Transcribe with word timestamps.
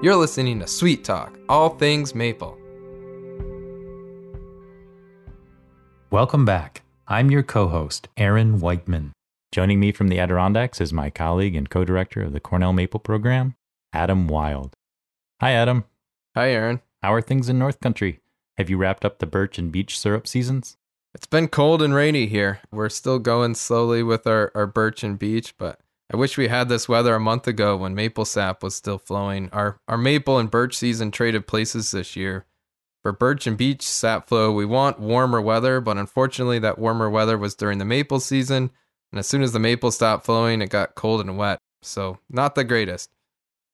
You're 0.00 0.14
listening 0.14 0.60
to 0.60 0.68
Sweet 0.68 1.02
Talk, 1.02 1.36
all 1.48 1.70
things 1.70 2.14
maple. 2.14 2.56
Welcome 6.12 6.44
back. 6.44 6.82
I'm 7.08 7.32
your 7.32 7.42
co 7.42 7.66
host, 7.66 8.06
Aaron 8.16 8.60
Wightman. 8.60 9.10
Joining 9.50 9.80
me 9.80 9.90
from 9.90 10.06
the 10.06 10.20
Adirondacks 10.20 10.80
is 10.80 10.92
my 10.92 11.10
colleague 11.10 11.56
and 11.56 11.68
co 11.68 11.84
director 11.84 12.22
of 12.22 12.32
the 12.32 12.38
Cornell 12.38 12.72
Maple 12.72 13.00
Program, 13.00 13.56
Adam 13.92 14.28
Wild. 14.28 14.72
Hi, 15.40 15.50
Adam. 15.50 15.82
Hi, 16.36 16.50
Aaron. 16.52 16.80
How 17.02 17.12
are 17.12 17.20
things 17.20 17.48
in 17.48 17.58
North 17.58 17.80
Country? 17.80 18.20
Have 18.56 18.70
you 18.70 18.76
wrapped 18.76 19.04
up 19.04 19.18
the 19.18 19.26
birch 19.26 19.58
and 19.58 19.72
beech 19.72 19.98
syrup 19.98 20.28
seasons? 20.28 20.76
It's 21.12 21.26
been 21.26 21.48
cold 21.48 21.82
and 21.82 21.92
rainy 21.92 22.26
here. 22.26 22.60
We're 22.70 22.88
still 22.88 23.18
going 23.18 23.56
slowly 23.56 24.04
with 24.04 24.28
our, 24.28 24.52
our 24.54 24.68
birch 24.68 25.02
and 25.02 25.18
beech, 25.18 25.58
but 25.58 25.80
I 26.12 26.16
wish 26.16 26.38
we 26.38 26.48
had 26.48 26.68
this 26.68 26.88
weather 26.88 27.14
a 27.14 27.20
month 27.20 27.46
ago 27.46 27.76
when 27.76 27.94
maple 27.94 28.24
sap 28.24 28.62
was 28.62 28.74
still 28.74 28.98
flowing. 28.98 29.50
Our 29.52 29.78
our 29.88 29.98
maple 29.98 30.38
and 30.38 30.50
birch 30.50 30.76
season 30.76 31.10
traded 31.10 31.46
places 31.46 31.90
this 31.90 32.16
year. 32.16 32.46
For 33.02 33.12
birch 33.12 33.46
and 33.46 33.56
beech 33.56 33.82
sap 33.82 34.28
flow, 34.28 34.50
we 34.50 34.64
want 34.64 34.98
warmer 34.98 35.40
weather, 35.40 35.80
but 35.80 35.98
unfortunately 35.98 36.58
that 36.60 36.78
warmer 36.78 37.10
weather 37.10 37.36
was 37.36 37.54
during 37.54 37.78
the 37.78 37.84
maple 37.84 38.20
season, 38.20 38.70
and 39.12 39.18
as 39.18 39.26
soon 39.26 39.42
as 39.42 39.52
the 39.52 39.58
maple 39.58 39.90
stopped 39.90 40.24
flowing, 40.24 40.62
it 40.62 40.70
got 40.70 40.94
cold 40.94 41.20
and 41.20 41.36
wet. 41.36 41.58
So, 41.82 42.18
not 42.28 42.54
the 42.54 42.64
greatest. 42.64 43.10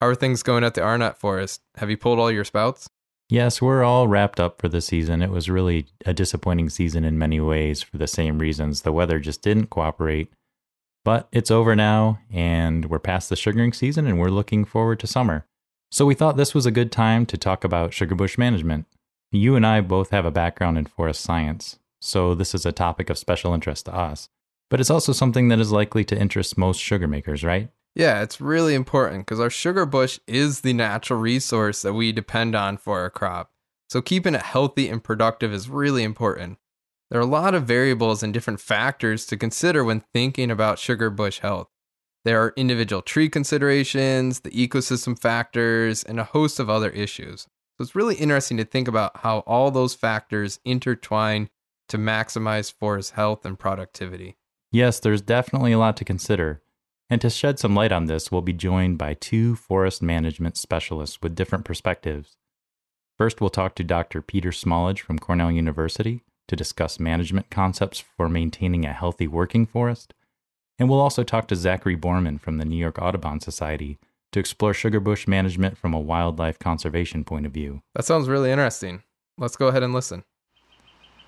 How 0.01 0.09
are 0.09 0.15
things 0.15 0.43
going 0.43 0.65
at 0.65 0.75
the 0.75 0.83
Arnot 0.83 1.17
Forest? 1.17 1.63
Have 1.77 1.89
you 1.89 1.97
pulled 1.97 2.19
all 2.19 2.31
your 2.31 2.45
spouts? 2.45 2.89
Yes, 3.31 3.63
we're 3.63 3.83
all 3.83 4.07
wrapped 4.07 4.39
up 4.39 4.61
for 4.61 4.69
the 4.69 4.83
season. 4.83 5.23
It 5.23 5.31
was 5.31 5.49
really 5.49 5.87
a 6.05 6.13
disappointing 6.13 6.69
season 6.69 7.05
in 7.05 7.19
many 7.19 7.41
ways 7.41 7.83
for 7.83 7.97
the 7.97 8.07
same 8.07 8.39
reasons. 8.39 8.83
The 8.83 8.93
weather 8.93 9.19
just 9.19 9.41
didn't 9.41 9.71
cooperate. 9.71 10.31
But 11.05 11.29
it's 11.33 11.51
over 11.51 11.77
now, 11.77 12.21
and 12.33 12.87
we're 12.87 12.99
past 12.99 13.29
the 13.29 13.37
sugaring 13.37 13.73
season, 13.73 14.07
and 14.07 14.19
we're 14.19 14.31
looking 14.31 14.65
forward 14.65 14.99
to 15.01 15.07
summer. 15.07 15.47
So 15.91 16.07
we 16.07 16.15
thought 16.15 16.37
this 16.37 16.55
was 16.55 16.67
a 16.67 16.71
good 16.71 16.91
time 16.91 17.27
to 17.27 17.37
talk 17.37 17.63
about 17.63 17.93
sugar 17.93 18.15
bush 18.15 18.39
management. 18.39 18.87
You 19.31 19.55
and 19.55 19.67
I 19.67 19.81
both 19.81 20.11
have 20.11 20.25
a 20.25 20.31
background 20.31 20.79
in 20.79 20.87
forest 20.87 21.21
science, 21.21 21.79
so 22.01 22.35
this 22.35 22.55
is 22.55 22.65
a 22.65 22.73
topic 22.73 23.11
of 23.11 23.19
special 23.19 23.53
interest 23.53 23.85
to 23.87 23.95
us. 23.95 24.29
But 24.71 24.81
it's 24.81 24.91
also 24.91 25.13
something 25.13 25.49
that 25.49 25.61
is 25.61 25.71
likely 25.71 26.05
to 26.05 26.19
interest 26.19 26.57
most 26.57 26.81
sugar 26.81 27.07
makers, 27.07 27.45
right? 27.45 27.69
Yeah, 27.95 28.23
it's 28.23 28.41
really 28.41 28.75
important 28.75 29.27
because 29.27 29.39
our 29.39 29.51
sugar 29.51 29.87
bush 29.87 30.19
is 30.27 30.63
the 30.63 30.73
natural 30.73 31.21
resource 31.21 31.83
that 31.83 31.93
we 31.93 32.13
depend 32.13 32.57
on 32.57 32.77
for 32.77 33.01
our 33.01 33.11
crop. 33.11 33.53
So 33.89 34.03
keeping 34.03 34.35
it 34.35 34.43
healthy 34.43 34.89
and 34.89 35.05
productive 35.05 35.53
is 35.53 35.69
really 35.69 36.03
important. 36.03 36.59
There 37.11 37.21
are 37.21 37.23
a 37.23 37.27
lot 37.27 37.55
of 37.55 37.65
variables 37.65 38.23
and 38.23 38.33
different 38.33 38.61
factors 38.61 39.27
to 39.27 39.37
consider 39.37 39.85
when 39.85 40.05
thinking 40.13 40.51
about 40.51 40.79
sugar 40.79 41.11
bush 41.11 41.41
health. 41.41 41.69
There 42.25 42.41
are 42.43 42.55
individual 42.57 43.03
tree 43.03 43.29
considerations, 43.29 44.41
the 44.41 44.51
ecosystem 44.51 45.19
factors, 45.19 46.03
and 46.03 46.19
a 46.19 46.25
host 46.25 46.59
of 46.59 46.71
other 46.71 46.91
issues. 46.91 47.43
So 47.77 47.83
it's 47.83 47.95
really 47.95 48.15
interesting 48.15 48.57
to 48.57 48.65
think 48.65 48.89
about 48.89 49.19
how 49.19 49.41
all 49.41 49.71
those 49.71 49.95
factors 49.95 50.59
intertwine 50.65 51.51
to 51.91 51.99
maximize 51.99 52.73
forest 52.73 53.13
health 53.13 53.45
and 53.45 53.59
productivity. 53.59 54.37
Yes, 54.73 54.99
there's 54.99 55.21
definitely 55.21 55.73
a 55.73 55.79
lot 55.79 55.97
to 55.99 56.05
consider. 56.05 56.63
And 57.11 57.21
to 57.21 57.29
shed 57.29 57.59
some 57.59 57.75
light 57.77 57.93
on 57.93 58.07
this, 58.07 58.33
we'll 58.33 58.43
be 58.43 58.55
joined 58.55 58.97
by 58.97 59.15
two 59.15 59.55
forest 59.55 60.03
management 60.03 60.57
specialists 60.57 61.21
with 61.23 61.35
different 61.35 61.67
perspectives. 61.67 62.39
First, 63.19 63.41
we'll 63.41 63.51
talk 63.51 63.75
to 63.77 63.85
Dr. 63.85 64.23
Peter 64.23 64.51
Smallidge 64.51 65.01
from 65.01 65.19
Cornell 65.19 65.53
University 65.53 66.24
to 66.49 66.57
discuss 66.57 67.01
management 67.01 67.51
concepts 67.51 67.99
for 67.99 68.29
maintaining 68.29 68.85
a 68.85 68.93
healthy 68.93 69.27
working 69.27 69.67
forest. 69.67 70.15
And 70.79 70.89
we'll 70.89 71.01
also 71.01 71.23
talk 71.23 71.49
to 71.49 71.57
Zachary 71.57 71.97
Borman 71.97 72.41
from 72.41 72.59
the 72.59 72.65
New 72.65 72.77
York 72.77 72.99
Audubon 73.01 73.41
Society 73.41 73.99
to 74.33 74.41
explore 74.41 74.73
sugarbush 74.73 75.29
management 75.29 75.79
from 75.79 75.95
a 75.95 76.01
wildlife 76.01 76.59
conservation 76.59 77.25
point 77.25 77.47
of 77.47 77.53
view. 77.53 77.83
That 77.95 78.05
sounds 78.05 78.29
really 78.29 78.51
interesting. 78.51 79.03
Let's 79.39 79.57
go 79.57 79.69
ahead 79.69 79.83
and 79.83 79.95
listen. 79.95 80.25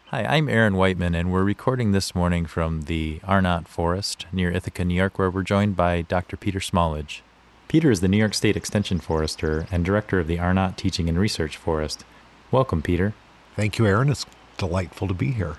Hi, 0.07 0.25
I'm 0.25 0.49
Aaron 0.49 0.77
Wightman, 0.77 1.15
and 1.17 1.33
we're 1.33 1.43
recording 1.43 1.93
this 1.93 2.15
morning 2.15 2.47
from 2.47 2.83
the 2.83 3.21
Arnot 3.25 3.67
Forest 3.67 4.27
near 4.33 4.53
Ithaca, 4.53 4.85
New 4.85 4.95
York, 4.95 5.19
where 5.19 5.31
we're 5.31 5.43
joined 5.43 5.77
by 5.77 6.03
Dr. 6.03 6.37
Peter 6.37 6.61
Smallidge. 6.61 7.23
Peter 7.69 7.91
is 7.91 8.01
the 8.01 8.09
New 8.09 8.17
York 8.17 8.33
State 8.33 8.57
Extension 8.57 9.01
Forester 9.01 9.67
and 9.73 9.85
director 9.85 10.21
of 10.21 10.29
the 10.29 10.39
Arnot 10.39 10.77
Teaching 10.77 11.09
and 11.09 11.19
Research 11.19 11.57
Forest. 11.57 12.05
Welcome, 12.53 12.83
Peter. 12.83 13.15
Thank 13.57 13.79
you, 13.79 13.87
Aaron. 13.87 14.09
It's 14.09 14.27
delightful 14.57 15.09
to 15.09 15.15
be 15.15 15.33
here. 15.33 15.57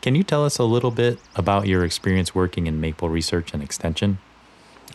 Can 0.00 0.14
you 0.14 0.22
tell 0.22 0.44
us 0.44 0.58
a 0.58 0.64
little 0.64 0.90
bit 0.90 1.18
about 1.34 1.66
your 1.66 1.84
experience 1.84 2.34
working 2.34 2.66
in 2.66 2.80
maple 2.80 3.08
research 3.08 3.52
and 3.52 3.62
extension? 3.62 4.18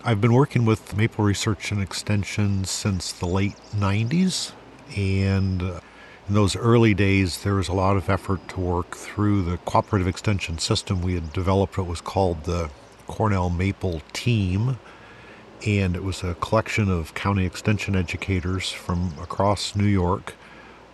I've 0.03 0.19
been 0.19 0.33
working 0.33 0.65
with 0.65 0.95
maple 0.95 1.23
research 1.23 1.71
and 1.71 1.81
extension 1.81 2.65
since 2.65 3.11
the 3.11 3.25
late 3.25 3.55
90s, 3.75 4.53
and 4.97 5.61
uh, 5.61 5.79
in 6.27 6.33
those 6.33 6.55
early 6.55 6.93
days, 6.93 7.43
there 7.43 7.55
was 7.55 7.67
a 7.67 7.73
lot 7.73 7.97
of 7.97 8.09
effort 8.09 8.47
to 8.49 8.59
work 8.59 8.95
through 8.95 9.43
the 9.43 9.57
cooperative 9.57 10.07
extension 10.07 10.57
system. 10.57 11.01
We 11.01 11.15
had 11.15 11.33
developed 11.33 11.77
what 11.77 11.87
was 11.87 12.01
called 12.01 12.45
the 12.45 12.69
Cornell 13.07 13.49
Maple 13.49 14.01
Team, 14.13 14.79
and 15.65 15.95
it 15.95 16.03
was 16.03 16.23
a 16.23 16.35
collection 16.35 16.89
of 16.89 17.13
county 17.13 17.45
extension 17.45 17.95
educators 17.95 18.71
from 18.71 19.13
across 19.21 19.75
New 19.75 19.85
York 19.85 20.35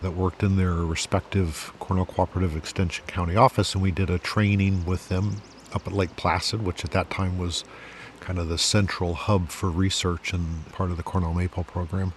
that 0.02 0.12
worked 0.12 0.42
in 0.42 0.56
their 0.56 0.74
respective 0.74 1.72
Cornell 1.78 2.06
Cooperative 2.06 2.56
Extension 2.56 3.04
County 3.06 3.36
office, 3.36 3.74
and 3.74 3.82
we 3.82 3.90
did 3.90 4.10
a 4.10 4.18
training 4.18 4.84
with 4.84 5.08
them 5.08 5.42
up 5.72 5.86
at 5.86 5.92
Lake 5.92 6.16
Placid, 6.16 6.64
which 6.64 6.84
at 6.84 6.90
that 6.92 7.10
time 7.10 7.38
was 7.38 7.64
kind 8.20 8.38
of 8.38 8.48
the 8.48 8.58
central 8.58 9.14
hub 9.14 9.48
for 9.48 9.70
research 9.70 10.32
and 10.32 10.66
part 10.72 10.90
of 10.90 10.96
the 10.96 11.02
Cornell 11.02 11.34
Maple 11.34 11.64
program. 11.64 12.12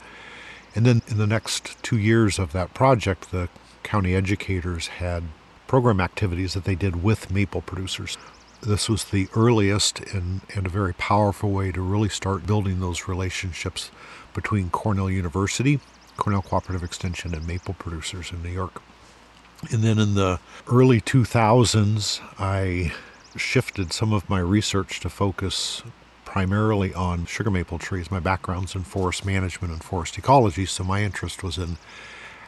And 0.76 0.86
then 0.86 1.02
in 1.08 1.18
the 1.18 1.28
next 1.28 1.82
two 1.84 1.98
years 1.98 2.40
of 2.40 2.52
that 2.54 2.74
project, 2.74 3.32
the 3.32 3.50
county 3.84 4.16
educators 4.16 4.88
had 4.88 5.24
program 5.68 6.00
activities 6.00 6.54
that 6.54 6.66
they 6.66 6.76
did 6.76 7.04
with 7.04 7.32
maple 7.32 7.62
producers. 7.62 8.18
This 8.62 8.88
was 8.90 9.06
the 9.06 9.28
earliest 9.36 10.00
and, 10.00 10.42
and 10.56 10.66
a 10.66 10.70
very 10.70 10.94
powerful 10.94 11.52
way 11.52 11.72
to 11.72 11.82
really 11.82 12.10
start 12.10 12.48
building 12.48 12.80
those 12.80 13.08
relationships 13.08 13.92
between 14.34 14.70
Cornell 14.70 15.10
University, 15.10 15.80
Cornell 16.18 16.42
Cooperative 16.42 16.84
Extension, 16.84 17.34
and 17.34 17.48
maple 17.48 17.74
producers 17.74 18.32
in 18.32 18.44
New 18.44 18.50
York. 18.50 18.82
And 19.72 19.84
then 19.84 19.98
in 19.98 20.16
the 20.16 20.40
early 20.68 21.00
2000s, 21.00 22.22
I 22.38 22.94
shifted 23.36 23.94
some 23.94 24.14
of 24.14 24.30
my 24.30 24.40
research 24.40 25.00
to 25.02 25.10
focus 25.10 25.84
primarily 26.26 26.94
on 26.94 27.26
sugar 27.26 27.52
maple 27.52 27.80
trees. 27.80 28.12
My 28.12 28.20
background's 28.20 28.76
in 28.76 28.84
forest 28.84 29.26
management 29.26 29.74
and 29.74 29.84
forest 29.84 30.18
ecology, 30.18 30.66
so 30.66 30.84
my 30.84 31.04
interest 31.04 31.44
was 31.44 31.58
in 31.58 31.78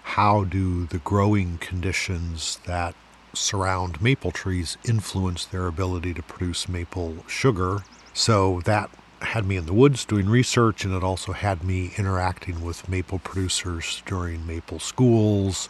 how 0.03 0.43
do 0.43 0.85
the 0.85 0.99
growing 0.99 1.57
conditions 1.57 2.59
that 2.65 2.95
surround 3.33 4.01
maple 4.01 4.31
trees 4.31 4.77
influence 4.87 5.45
their 5.45 5.67
ability 5.67 6.13
to 6.13 6.21
produce 6.21 6.69
maple 6.69 7.23
sugar. 7.27 7.83
So 8.13 8.61
that 8.65 8.89
had 9.21 9.45
me 9.45 9.57
in 9.57 9.65
the 9.65 9.73
woods 9.73 10.05
doing 10.05 10.29
research, 10.29 10.85
and 10.85 10.93
it 10.93 11.03
also 11.03 11.31
had 11.31 11.63
me 11.63 11.91
interacting 11.97 12.63
with 12.63 12.89
maple 12.89 13.19
producers 13.19 14.03
during 14.05 14.45
maple 14.45 14.79
schools. 14.79 15.69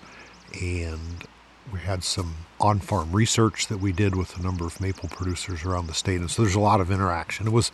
And 0.61 1.25
we 1.71 1.79
had 1.79 2.03
some 2.03 2.35
on 2.59 2.79
farm 2.79 3.11
research 3.11 3.67
that 3.67 3.79
we 3.79 3.91
did 3.91 4.15
with 4.15 4.37
a 4.37 4.41
number 4.41 4.65
of 4.65 4.79
maple 4.79 5.09
producers 5.09 5.63
around 5.63 5.87
the 5.87 5.93
state. 5.93 6.19
And 6.19 6.29
so 6.29 6.41
there's 6.43 6.55
a 6.55 6.59
lot 6.59 6.81
of 6.81 6.91
interaction. 6.91 7.47
It 7.47 7.53
was 7.53 7.71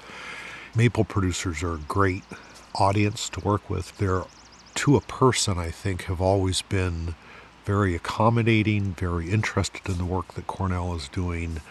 maple 0.76 1.04
producers 1.04 1.62
are 1.64 1.76
a 1.76 1.80
great 1.88 2.24
audience 2.76 3.30
to 3.30 3.40
work 3.42 3.70
with. 3.70 3.98
They're 3.98 4.24
to 4.74 4.96
a 4.96 5.02
person, 5.02 5.58
I 5.58 5.70
think, 5.70 6.04
have 6.04 6.22
always 6.22 6.62
been 6.62 7.16
very 7.66 7.94
accommodating, 7.96 8.94
very 8.94 9.30
interested 9.30 9.88
in 9.90 9.98
the 9.98 10.06
work 10.06 10.34
that 10.34 10.48
Cornell 10.48 10.96
is 10.96 11.08
doing, 11.10 11.62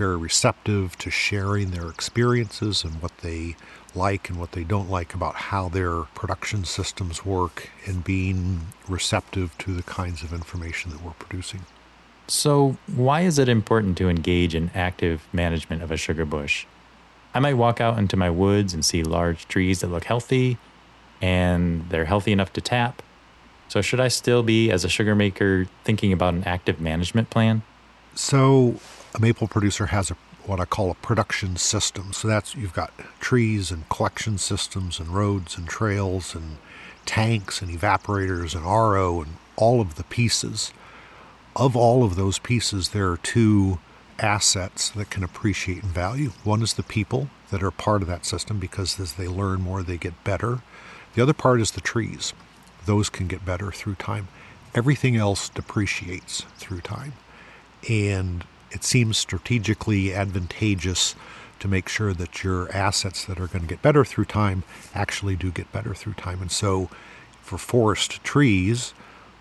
very 0.00 0.16
receptive 0.16 0.96
to 0.96 1.10
sharing 1.10 1.72
their 1.72 1.90
experiences 1.90 2.84
and 2.84 3.02
what 3.02 3.18
they 3.18 3.54
like 3.94 4.30
and 4.30 4.40
what 4.40 4.52
they 4.52 4.64
don't 4.64 4.88
like 4.88 5.12
about 5.12 5.34
how 5.34 5.68
their 5.68 6.04
production 6.14 6.64
systems 6.64 7.22
work, 7.26 7.68
and 7.84 8.02
being 8.02 8.60
receptive 8.88 9.56
to 9.58 9.74
the 9.74 9.82
kinds 9.82 10.22
of 10.22 10.32
information 10.32 10.90
that 10.90 11.02
we're 11.02 11.10
producing. 11.12 11.60
So, 12.28 12.78
why 12.86 13.22
is 13.22 13.38
it 13.38 13.46
important 13.46 13.98
to 13.98 14.08
engage 14.08 14.54
in 14.54 14.70
active 14.74 15.28
management 15.34 15.82
of 15.82 15.90
a 15.90 15.98
sugar 15.98 16.24
bush? 16.24 16.64
I 17.34 17.40
might 17.40 17.54
walk 17.54 17.78
out 17.78 17.98
into 17.98 18.16
my 18.16 18.30
woods 18.30 18.72
and 18.72 18.82
see 18.82 19.02
large 19.02 19.46
trees 19.48 19.80
that 19.80 19.88
look 19.88 20.04
healthy 20.04 20.56
and 21.20 21.90
they're 21.90 22.06
healthy 22.06 22.32
enough 22.32 22.54
to 22.54 22.62
tap. 22.62 23.02
So, 23.68 23.82
should 23.82 24.00
I 24.00 24.08
still 24.08 24.42
be, 24.42 24.70
as 24.70 24.82
a 24.82 24.88
sugar 24.88 25.14
maker, 25.14 25.66
thinking 25.84 26.10
about 26.10 26.32
an 26.32 26.44
active 26.44 26.80
management 26.80 27.28
plan? 27.28 27.60
So, 28.14 28.76
a 29.14 29.20
maple 29.20 29.48
producer 29.48 29.86
has 29.86 30.10
a 30.10 30.16
what 30.46 30.60
I 30.60 30.64
call 30.64 30.90
a 30.90 30.94
production 30.94 31.56
system. 31.56 32.12
So 32.12 32.26
that's 32.26 32.54
you've 32.54 32.72
got 32.72 32.92
trees 33.20 33.70
and 33.70 33.88
collection 33.88 34.38
systems 34.38 34.98
and 34.98 35.08
roads 35.08 35.56
and 35.56 35.68
trails 35.68 36.34
and 36.34 36.56
tanks 37.04 37.60
and 37.62 37.70
evaporators 37.70 38.54
and 38.54 38.64
RO 38.64 39.20
and 39.22 39.36
all 39.56 39.80
of 39.80 39.96
the 39.96 40.04
pieces. 40.04 40.72
Of 41.54 41.76
all 41.76 42.04
of 42.04 42.16
those 42.16 42.38
pieces, 42.38 42.90
there 42.90 43.10
are 43.10 43.16
two 43.16 43.80
assets 44.18 44.90
that 44.90 45.10
can 45.10 45.22
appreciate 45.22 45.82
in 45.82 45.88
value. 45.88 46.30
One 46.44 46.62
is 46.62 46.74
the 46.74 46.82
people 46.82 47.28
that 47.50 47.62
are 47.62 47.70
part 47.70 48.02
of 48.02 48.08
that 48.08 48.24
system 48.24 48.58
because 48.58 48.98
as 49.00 49.14
they 49.14 49.28
learn 49.28 49.60
more, 49.60 49.82
they 49.82 49.96
get 49.96 50.24
better. 50.24 50.62
The 51.14 51.22
other 51.22 51.32
part 51.32 51.60
is 51.60 51.72
the 51.72 51.80
trees. 51.80 52.32
those 52.86 53.10
can 53.10 53.26
get 53.26 53.44
better 53.44 53.70
through 53.70 53.94
time. 53.96 54.28
Everything 54.74 55.14
else 55.14 55.48
depreciates 55.50 56.42
through 56.56 56.80
time. 56.80 57.12
And 57.88 58.44
it 58.70 58.84
seems 58.84 59.18
strategically 59.18 60.14
advantageous 60.14 61.14
to 61.58 61.68
make 61.68 61.88
sure 61.88 62.14
that 62.14 62.42
your 62.42 62.70
assets 62.74 63.24
that 63.26 63.38
are 63.38 63.46
going 63.46 63.62
to 63.62 63.68
get 63.68 63.82
better 63.82 64.04
through 64.04 64.24
time 64.24 64.62
actually 64.94 65.36
do 65.36 65.50
get 65.50 65.70
better 65.72 65.94
through 65.94 66.14
time. 66.14 66.40
And 66.40 66.50
so 66.50 66.88
for 67.42 67.58
forest 67.58 68.24
trees, 68.24 68.94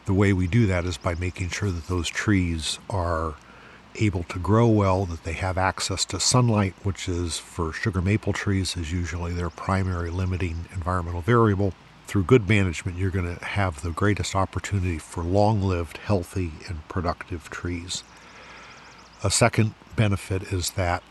the 0.05 0.13
way 0.13 0.33
we 0.33 0.47
do 0.47 0.65
that 0.67 0.85
is 0.85 0.97
by 0.97 1.15
making 1.15 1.49
sure 1.49 1.71
that 1.71 1.87
those 1.87 2.09
trees 2.09 2.79
are 2.89 3.35
able 3.95 4.23
to 4.23 4.39
grow 4.39 4.67
well, 4.67 5.05
that 5.05 5.23
they 5.23 5.33
have 5.33 5.57
access 5.57 6.05
to 6.05 6.19
sunlight, 6.19 6.73
which 6.83 7.07
is 7.07 7.37
for 7.37 7.71
sugar 7.73 8.01
maple 8.01 8.33
trees 8.33 8.75
is 8.75 8.91
usually 8.91 9.33
their 9.33 9.49
primary 9.49 10.09
limiting 10.09 10.65
environmental 10.73 11.21
variable. 11.21 11.73
Through 12.07 12.23
good 12.23 12.49
management, 12.49 12.97
you're 12.97 13.11
going 13.11 13.37
to 13.37 13.45
have 13.45 13.81
the 13.81 13.91
greatest 13.91 14.35
opportunity 14.35 14.97
for 14.97 15.23
long-lived, 15.23 15.97
healthy, 15.97 16.53
and 16.67 16.87
productive 16.87 17.49
trees. 17.49 18.03
A 19.21 19.29
second 19.29 19.73
benefit 19.97 20.43
is 20.53 20.71
that 20.71 21.03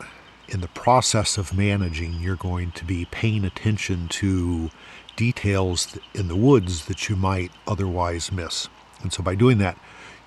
in 0.47 0.61
the 0.61 0.67
process 0.69 1.37
of 1.37 1.55
managing, 1.55 2.15
you're 2.15 2.35
going 2.35 2.71
to 2.71 2.83
be 2.83 3.05
paying 3.05 3.45
attention 3.45 4.07
to 4.07 4.71
details 5.15 5.95
in 6.15 6.27
the 6.27 6.35
woods 6.35 6.85
that 6.85 7.07
you 7.07 7.15
might 7.15 7.51
otherwise 7.67 8.31
miss. 8.31 8.67
And 9.03 9.13
so 9.13 9.21
by 9.21 9.35
doing 9.35 9.59
that, 9.59 9.77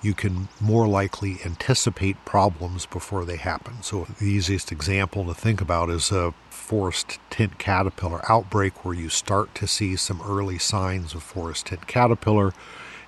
you 0.01 0.15
can 0.15 0.49
more 0.61 0.87
likely 0.87 1.39
anticipate 1.45 2.25
problems 2.25 2.87
before 2.87 3.25
they 3.25 3.37
happen. 3.37 3.83
So, 3.83 4.07
the 4.19 4.27
easiest 4.27 4.71
example 4.71 5.25
to 5.27 5.35
think 5.35 5.61
about 5.61 5.91
is 5.91 6.11
a 6.13 6.35
forest 6.51 7.19
tent 7.31 7.59
caterpillar 7.59 8.21
outbreak 8.31 8.85
where 8.85 8.95
you 8.95 9.09
start 9.09 9.55
to 9.57 9.67
see 9.67 9.97
some 9.97 10.21
early 10.23 10.59
signs 10.59 11.15
of 11.15 11.23
forest 11.23 11.67
tent 11.67 11.87
caterpillar 11.89 12.53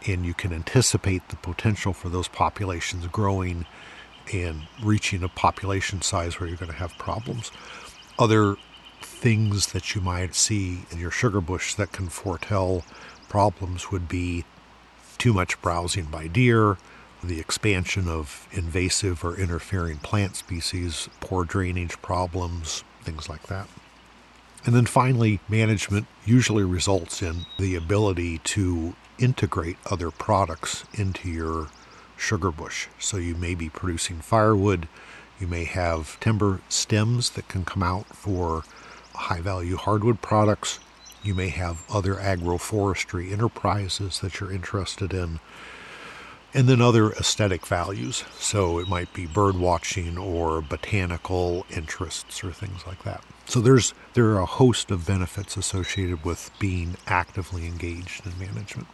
and 0.07 0.27
you 0.27 0.35
can 0.35 0.53
anticipate 0.53 1.29
the 1.29 1.37
potential 1.37 1.93
for 1.93 2.09
those 2.09 2.29
populations 2.29 3.07
growing 3.09 3.67
and 4.33 4.67
reaching 4.83 5.23
a 5.23 5.29
population 5.29 6.03
size 6.03 6.39
where 6.39 6.49
you're 6.49 6.59
going 6.59 6.71
to 6.71 6.79
have 6.79 6.97
problems. 6.99 7.51
Other 8.19 8.57
things 9.03 9.73
that 9.73 9.95
you 9.95 10.01
might 10.01 10.35
see 10.35 10.85
in 10.91 10.99
your 10.99 11.11
sugar 11.11 11.41
bush 11.41 11.75
that 11.75 11.93
can 11.93 12.09
foretell 12.09 12.85
problems 13.29 13.91
would 13.91 14.09
be 14.09 14.45
too 15.19 15.33
much 15.33 15.61
browsing 15.63 16.05
by 16.07 16.27
deer, 16.27 16.77
the 17.23 17.41
expansion 17.41 18.09
of 18.09 18.47
invasive 18.53 19.25
or 19.25 19.37
interfering 19.37 19.99
plant 19.99 20.37
species, 20.37 21.09
poor 21.21 21.45
drainage 21.45 22.01
problems, 22.03 22.85
things 23.03 23.29
like 23.29 23.45
that. 23.47 23.69
And 24.67 24.75
then 24.75 24.87
finally, 24.87 25.41
management 25.49 26.07
usually 26.25 26.65
results 26.65 27.23
in 27.23 27.47
the 27.59 27.75
ability 27.75 28.39
to 28.39 28.95
integrate 29.19 29.77
other 29.91 30.11
products 30.11 30.85
into 30.95 31.29
your 31.29 31.69
sugar 32.17 32.51
bush. 32.51 32.89
So 32.99 33.17
you 33.17 33.35
may 33.35 33.55
be 33.55 33.69
producing 33.69 34.21
firewood, 34.21 34.89
you 35.41 35.47
may 35.47 35.65
have 35.65 36.19
timber 36.21 36.61
stems 36.69 37.31
that 37.31 37.49
can 37.49 37.65
come 37.65 37.83
out 37.83 38.07
for 38.07 38.65
high 39.15 39.41
value 39.41 39.77
hardwood 39.77 40.21
products, 40.21 40.81
you 41.23 41.35
may 41.35 41.49
have 41.49 41.85
other 41.91 42.15
agroforestry 42.17 43.33
enterprises 43.33 44.21
that 44.21 44.41
you're 44.41 44.53
interested 44.53 45.15
in, 45.15 45.41
and 46.53 46.69
then 46.69 46.81
other 46.81 47.11
aesthetic 47.13 47.67
values. 47.67 48.25
So 48.39 48.79
it 48.79 48.89
might 48.89 49.13
be 49.13 49.27
bird 49.27 49.57
watching 49.57 50.19
or 50.19 50.61
botanical 50.61 51.67
interests 51.75 52.45
or 52.45 52.53
things 52.53 52.87
like 52.87 53.03
that. 53.05 53.23
So 53.47 53.61
there's 53.61 53.95
there 54.13 54.27
are 54.27 54.41
a 54.41 54.47
host 54.47 54.91
of 54.91 55.07
benefits 55.07 55.57
associated 55.57 56.25
with 56.25 56.51
being 56.59 56.97
actively 57.07 57.67
engaged 57.67 58.25
in 58.27 58.39
management. 58.39 58.87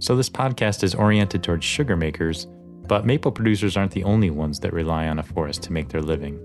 So, 0.00 0.16
this 0.16 0.30
podcast 0.30 0.82
is 0.82 0.94
oriented 0.94 1.42
towards 1.42 1.62
sugar 1.62 1.94
makers, 1.94 2.46
but 2.88 3.04
maple 3.04 3.30
producers 3.30 3.76
aren't 3.76 3.92
the 3.92 4.02
only 4.04 4.30
ones 4.30 4.58
that 4.60 4.72
rely 4.72 5.06
on 5.06 5.18
a 5.18 5.22
forest 5.22 5.62
to 5.64 5.74
make 5.74 5.90
their 5.90 6.00
living. 6.00 6.40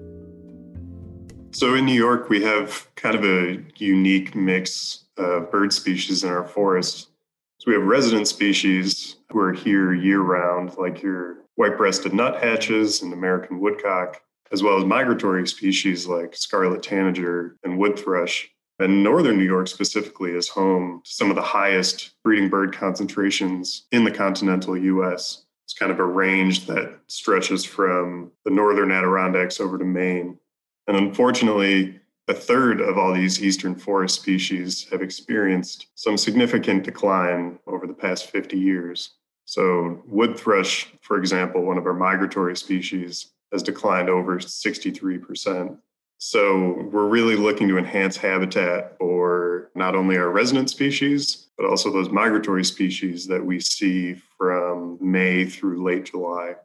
So, 1.51 1.73
in 1.73 1.85
New 1.85 1.93
York, 1.93 2.27
we 2.27 2.43
have 2.43 2.93
kind 2.97 3.15
of 3.15 3.23
a 3.23 3.63
unique 3.77 4.35
mix 4.35 5.05
of 5.17 5.49
bird 5.51 5.71
species 5.71 6.25
in 6.25 6.29
our 6.31 6.45
forest. 6.45 7.07
So, 7.59 7.71
we 7.71 7.75
have 7.75 7.83
resident 7.83 8.27
species 8.27 9.15
who 9.31 9.39
are 9.39 9.53
here 9.53 9.93
year 9.93 10.19
round, 10.19 10.75
like 10.77 11.01
your 11.01 11.37
white 11.55 11.77
breasted 11.77 12.11
nuthatches 12.11 13.03
and 13.03 13.13
American 13.13 13.61
woodcock, 13.61 14.19
as 14.51 14.63
well 14.63 14.77
as 14.77 14.83
migratory 14.83 15.47
species 15.47 16.07
like 16.07 16.35
scarlet 16.35 16.83
tanager 16.83 17.55
and 17.63 17.77
wood 17.77 17.97
thrush 17.97 18.49
and 18.79 19.03
northern 19.03 19.37
New 19.37 19.45
York 19.45 19.67
specifically 19.67 20.31
is 20.31 20.49
home 20.49 21.01
to 21.03 21.11
some 21.11 21.29
of 21.29 21.35
the 21.35 21.41
highest 21.41 22.11
breeding 22.23 22.49
bird 22.49 22.73
concentrations 22.73 23.87
in 23.91 24.03
the 24.03 24.11
continental 24.11 24.77
US. 24.77 25.45
It's 25.65 25.73
kind 25.73 25.91
of 25.91 25.99
a 25.99 26.05
range 26.05 26.67
that 26.67 26.99
stretches 27.07 27.63
from 27.65 28.31
the 28.43 28.51
northern 28.51 28.91
Adirondacks 28.91 29.59
over 29.59 29.77
to 29.77 29.85
Maine. 29.85 30.37
And 30.87 30.97
unfortunately, 30.97 31.99
a 32.27 32.33
third 32.33 32.81
of 32.81 32.97
all 32.97 33.13
these 33.13 33.41
eastern 33.41 33.75
forest 33.75 34.15
species 34.15 34.87
have 34.91 35.01
experienced 35.01 35.87
some 35.95 36.17
significant 36.17 36.83
decline 36.83 37.59
over 37.67 37.87
the 37.87 37.93
past 37.93 38.29
50 38.29 38.57
years. 38.57 39.11
So, 39.45 40.01
wood 40.07 40.37
thrush, 40.37 40.91
for 41.01 41.17
example, 41.17 41.63
one 41.63 41.77
of 41.77 41.85
our 41.85 41.93
migratory 41.93 42.57
species, 42.57 43.31
has 43.51 43.61
declined 43.61 44.09
over 44.09 44.39
63%. 44.39 45.77
So 46.27 46.89
we're 46.91 47.07
really 47.07 47.35
looking 47.35 47.67
to 47.67 47.77
enhance 47.77 48.17
habitat 48.17 48.97
for 48.97 49.69
not 49.75 49.95
only 49.95 50.17
our 50.17 50.31
resident 50.31 50.71
species, 50.71 51.45
but 51.55 51.67
also 51.67 51.91
those 51.91 52.09
migratory 52.09 52.65
species 52.65 53.27
that 53.27 53.45
we 53.45 53.59
see 53.59 54.15
from 54.35 54.97
May 54.99 55.45
through 55.45 55.83
late 55.83 56.05
July. 56.05 56.55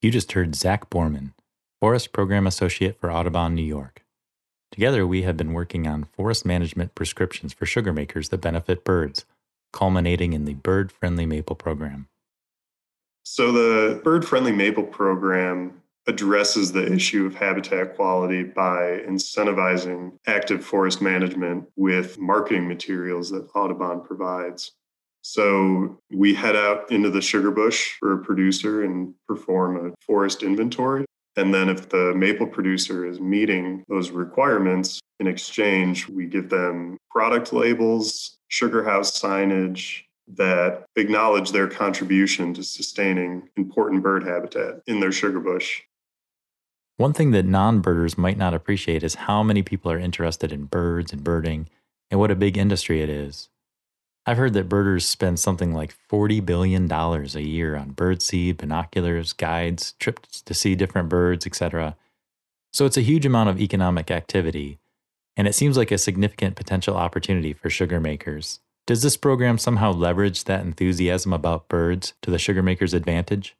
You 0.00 0.10
just 0.10 0.32
heard 0.32 0.54
Zach 0.54 0.88
Borman, 0.88 1.34
Forest 1.78 2.14
Program 2.14 2.46
Associate 2.46 2.98
for 2.98 3.12
Audubon, 3.12 3.54
New 3.54 3.62
York. 3.62 4.02
Together, 4.72 5.06
we 5.06 5.24
have 5.24 5.36
been 5.36 5.52
working 5.52 5.86
on 5.86 6.04
forest 6.04 6.46
management 6.46 6.94
prescriptions 6.94 7.52
for 7.52 7.66
sugar 7.66 7.92
makers 7.92 8.30
that 8.30 8.40
benefit 8.40 8.82
birds, 8.82 9.26
culminating 9.74 10.32
in 10.32 10.46
the 10.46 10.54
Bird 10.54 10.90
Friendly 10.90 11.26
Maple 11.26 11.54
Program. 11.54 12.08
So, 13.24 13.52
the 13.52 14.00
Bird 14.02 14.24
Friendly 14.24 14.52
Maple 14.52 14.84
Program 14.84 15.79
addresses 16.10 16.72
the 16.72 16.92
issue 16.92 17.24
of 17.24 17.34
habitat 17.34 17.94
quality 17.94 18.42
by 18.42 19.00
incentivizing 19.08 20.12
active 20.26 20.64
forest 20.64 21.00
management 21.00 21.64
with 21.76 22.18
marketing 22.18 22.66
materials 22.68 23.30
that 23.30 23.48
Audubon 23.54 24.02
provides. 24.02 24.72
So 25.22 26.00
we 26.10 26.34
head 26.34 26.56
out 26.56 26.90
into 26.90 27.10
the 27.10 27.20
sugar 27.20 27.50
bush 27.50 27.92
for 28.00 28.12
a 28.14 28.18
producer 28.18 28.84
and 28.84 29.14
perform 29.28 29.86
a 29.86 29.94
forest 30.04 30.42
inventory. 30.42 31.04
And 31.36 31.54
then 31.54 31.68
if 31.68 31.88
the 31.88 32.12
maple 32.14 32.46
producer 32.46 33.06
is 33.06 33.20
meeting 33.20 33.84
those 33.88 34.10
requirements, 34.10 34.98
in 35.20 35.28
exchange, 35.28 36.08
we 36.08 36.26
give 36.26 36.48
them 36.48 36.96
product 37.08 37.52
labels, 37.52 38.36
sugar 38.48 38.82
house 38.82 39.20
signage, 39.20 40.02
that 40.36 40.84
acknowledge 40.96 41.52
their 41.52 41.68
contribution 41.68 42.54
to 42.54 42.62
sustaining 42.62 43.48
important 43.56 44.02
bird 44.02 44.24
habitat 44.26 44.80
in 44.86 45.00
their 45.00 45.12
sugar 45.12 45.40
bush. 45.40 45.82
One 47.00 47.14
thing 47.14 47.30
that 47.30 47.46
non 47.46 47.80
birders 47.80 48.18
might 48.18 48.36
not 48.36 48.52
appreciate 48.52 49.02
is 49.02 49.14
how 49.14 49.42
many 49.42 49.62
people 49.62 49.90
are 49.90 49.98
interested 49.98 50.52
in 50.52 50.66
birds 50.66 51.14
and 51.14 51.24
birding 51.24 51.70
and 52.10 52.20
what 52.20 52.30
a 52.30 52.34
big 52.34 52.58
industry 52.58 53.00
it 53.00 53.08
is. 53.08 53.48
I've 54.26 54.36
heard 54.36 54.52
that 54.52 54.68
birders 54.68 55.06
spend 55.06 55.40
something 55.40 55.72
like 55.72 55.96
$40 56.12 56.44
billion 56.44 56.92
a 56.92 57.40
year 57.40 57.74
on 57.74 57.94
birdseed, 57.94 58.58
binoculars, 58.58 59.32
guides, 59.32 59.92
trips 59.92 60.42
to 60.42 60.52
see 60.52 60.74
different 60.74 61.08
birds, 61.08 61.46
etc. 61.46 61.96
So 62.70 62.84
it's 62.84 62.98
a 62.98 63.00
huge 63.00 63.24
amount 63.24 63.48
of 63.48 63.58
economic 63.58 64.10
activity, 64.10 64.78
and 65.38 65.48
it 65.48 65.54
seems 65.54 65.78
like 65.78 65.90
a 65.90 65.96
significant 65.96 66.54
potential 66.54 66.98
opportunity 66.98 67.54
for 67.54 67.70
sugar 67.70 67.98
makers. 67.98 68.60
Does 68.86 69.00
this 69.00 69.16
program 69.16 69.56
somehow 69.56 69.92
leverage 69.92 70.44
that 70.44 70.66
enthusiasm 70.66 71.32
about 71.32 71.66
birds 71.66 72.12
to 72.20 72.30
the 72.30 72.38
sugar 72.38 72.62
makers' 72.62 72.92
advantage? 72.92 73.56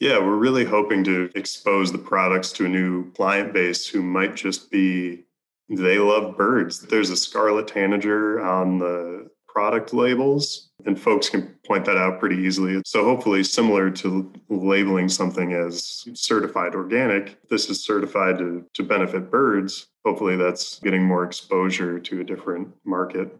Yeah, 0.00 0.18
we're 0.18 0.36
really 0.36 0.64
hoping 0.64 1.04
to 1.04 1.30
expose 1.34 1.92
the 1.92 1.98
products 1.98 2.52
to 2.52 2.64
a 2.64 2.68
new 2.68 3.12
client 3.12 3.52
base 3.52 3.86
who 3.86 4.02
might 4.02 4.34
just 4.34 4.70
be 4.70 5.24
they 5.68 5.98
love 5.98 6.36
birds. 6.38 6.80
There's 6.80 7.10
a 7.10 7.16
scarlet 7.16 7.68
tanager 7.68 8.40
on 8.40 8.78
the 8.78 9.30
product 9.46 9.92
labels, 9.92 10.70
and 10.86 10.98
folks 10.98 11.28
can 11.28 11.54
point 11.66 11.84
that 11.84 11.98
out 11.98 12.18
pretty 12.18 12.36
easily. 12.36 12.80
So, 12.86 13.04
hopefully, 13.04 13.44
similar 13.44 13.90
to 13.90 14.32
labeling 14.48 15.08
something 15.08 15.52
as 15.52 16.04
certified 16.14 16.74
organic, 16.74 17.36
this 17.48 17.68
is 17.68 17.84
certified 17.84 18.38
to, 18.38 18.64
to 18.74 18.82
benefit 18.82 19.30
birds. 19.30 19.88
Hopefully, 20.04 20.36
that's 20.36 20.80
getting 20.80 21.04
more 21.04 21.24
exposure 21.24 22.00
to 22.00 22.20
a 22.20 22.24
different 22.24 22.68
market. 22.84 23.36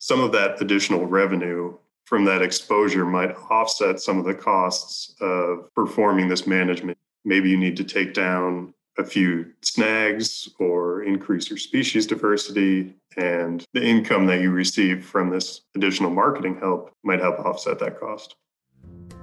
Some 0.00 0.20
of 0.20 0.32
that 0.32 0.60
additional 0.60 1.06
revenue 1.06 1.78
from 2.04 2.24
that 2.24 2.42
exposure 2.42 3.04
might 3.04 3.34
offset 3.50 4.00
some 4.00 4.18
of 4.18 4.24
the 4.24 4.34
costs 4.34 5.14
of 5.20 5.72
performing 5.74 6.28
this 6.28 6.46
management. 6.46 6.98
Maybe 7.24 7.48
you 7.50 7.56
need 7.56 7.76
to 7.78 7.84
take 7.84 8.12
down 8.12 8.74
a 8.98 9.04
few 9.04 9.46
snags 9.62 10.48
or 10.58 11.02
increase 11.02 11.48
your 11.50 11.58
species 11.58 12.06
diversity 12.06 12.94
and 13.16 13.64
the 13.72 13.82
income 13.82 14.26
that 14.26 14.40
you 14.40 14.50
receive 14.50 15.04
from 15.04 15.30
this 15.30 15.62
additional 15.74 16.10
marketing 16.10 16.58
help 16.58 16.92
might 17.02 17.20
help 17.20 17.38
offset 17.40 17.78
that 17.80 17.98
cost. 17.98 18.36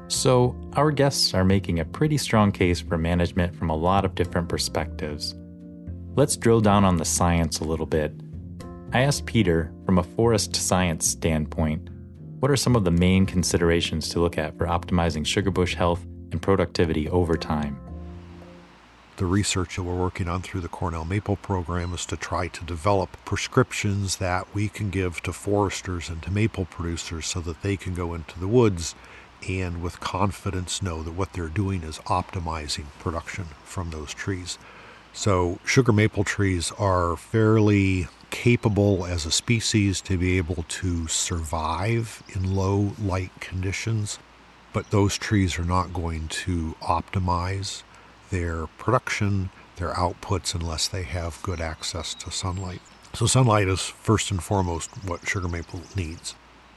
So, 0.08 0.56
our 0.74 0.92
guests 0.92 1.34
are 1.34 1.46
making 1.46 1.80
a 1.80 1.86
pretty 1.86 2.18
strong 2.18 2.52
case 2.52 2.82
for 2.82 2.98
management 2.98 3.56
from 3.56 3.70
a 3.70 3.76
lot 3.76 4.04
of 4.04 4.14
different 4.14 4.50
perspectives. 4.50 5.36
Let's 6.16 6.36
drill 6.36 6.60
down 6.60 6.84
on 6.84 6.98
the 6.98 7.06
science 7.06 7.60
a 7.60 7.64
little 7.64 7.86
bit. 7.86 8.14
I 8.92 9.02
asked 9.02 9.26
Peter, 9.26 9.72
from 9.86 9.98
a 9.98 10.04
forest 10.04 10.54
science 10.54 11.08
standpoint, 11.08 11.90
what 12.41 12.50
are 12.50 12.57
some 12.57 12.75
of 12.75 12.83
the 12.83 12.91
main 12.91 13.27
considerations 13.27 14.10
to 14.10 14.19
look 14.19 14.36
at 14.36 14.57
for 14.57 14.65
optimizing 14.65 15.24
sugarbush 15.24 15.75
health 15.75 16.03
and 16.31 16.41
productivity 16.41 17.07
over 17.07 17.38
time? 17.38 17.79
The 19.17 19.27
research 19.27 19.75
that 19.75 19.83
we're 19.83 19.93
working 19.93 20.27
on 20.27 20.41
through 20.41 20.62
the 20.62 20.67
Cornell 20.67 21.05
Maple 21.05 21.36
program 21.36 21.93
is 21.93 22.03
to 22.07 22.17
try 22.17 22.48
to 22.48 22.65
develop 22.65 23.15
prescriptions 23.25 24.15
that 24.15 24.55
we 24.55 24.69
can 24.69 24.89
give 24.89 25.21
to 25.21 25.31
foresters 25.31 26.10
and 26.10 26.24
to 26.24 26.31
maple 26.31 26.65
producers 26.65 27.27
so 27.27 27.41
that 27.41 27.62
they 27.62 27.77
can 27.77 27.93
go 27.93 28.15
into 28.15 28.39
the 28.39 28.48
woods 28.48 28.95
and 29.48 29.83
with 29.83 30.00
confidence 30.00 30.81
know 30.81 31.03
that 31.03 31.13
what 31.13 31.33
they're 31.33 31.48
doing 31.48 31.83
is 31.83 32.00
optimizing 32.00 32.86
production 32.98 33.45
from 33.63 33.91
those 33.91 34.15
trees. 34.15 34.57
So, 35.13 35.60
sugar 35.63 35.91
maple 35.91 36.24
trees 36.24 36.71
are 36.79 37.15
fairly 37.17 38.07
capable 38.32 39.06
as 39.06 39.26
a 39.26 39.32
species 39.32 40.02
to 40.02 40.18
be 40.18 40.38
able 40.38 40.64
to 40.68 41.08
survive 41.08 42.24
in 42.34 42.56
low 42.56 42.94
light 43.00 43.32
conditions, 43.40 44.18
but 44.74 44.90
those 44.90 45.18
trees 45.18 45.60
are 45.60 45.66
not 45.66 45.94
going 45.94 46.28
to 46.30 46.76
optimize 46.82 47.84
their 48.32 48.68
production, 48.78 49.50
their 49.76 49.94
outputs, 49.94 50.56
unless 50.56 50.88
they 50.88 51.04
have 51.04 51.44
good 51.44 51.62
access 51.62 52.14
to 52.16 52.32
sunlight. 52.32 52.82
So, 53.14 53.26
sunlight 53.28 53.68
is 53.68 53.82
first 53.82 54.32
and 54.32 54.42
foremost 54.42 54.90
what 55.06 55.28
sugar 55.28 55.50
maple 55.50 55.82
needs. 55.96 56.34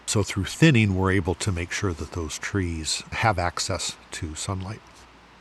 So, 0.07 0.23
through 0.23 0.47
thinning, 0.47 0.97
we're 0.97 1.13
able 1.13 1.37
to 1.37 1.53
make 1.53 1.71
sure 1.71 1.93
that 1.93 2.13
those 2.13 2.39
trees 2.39 3.05
have 3.13 3.39
access 3.39 3.97
to 4.13 4.35
sunlight. 4.35 4.81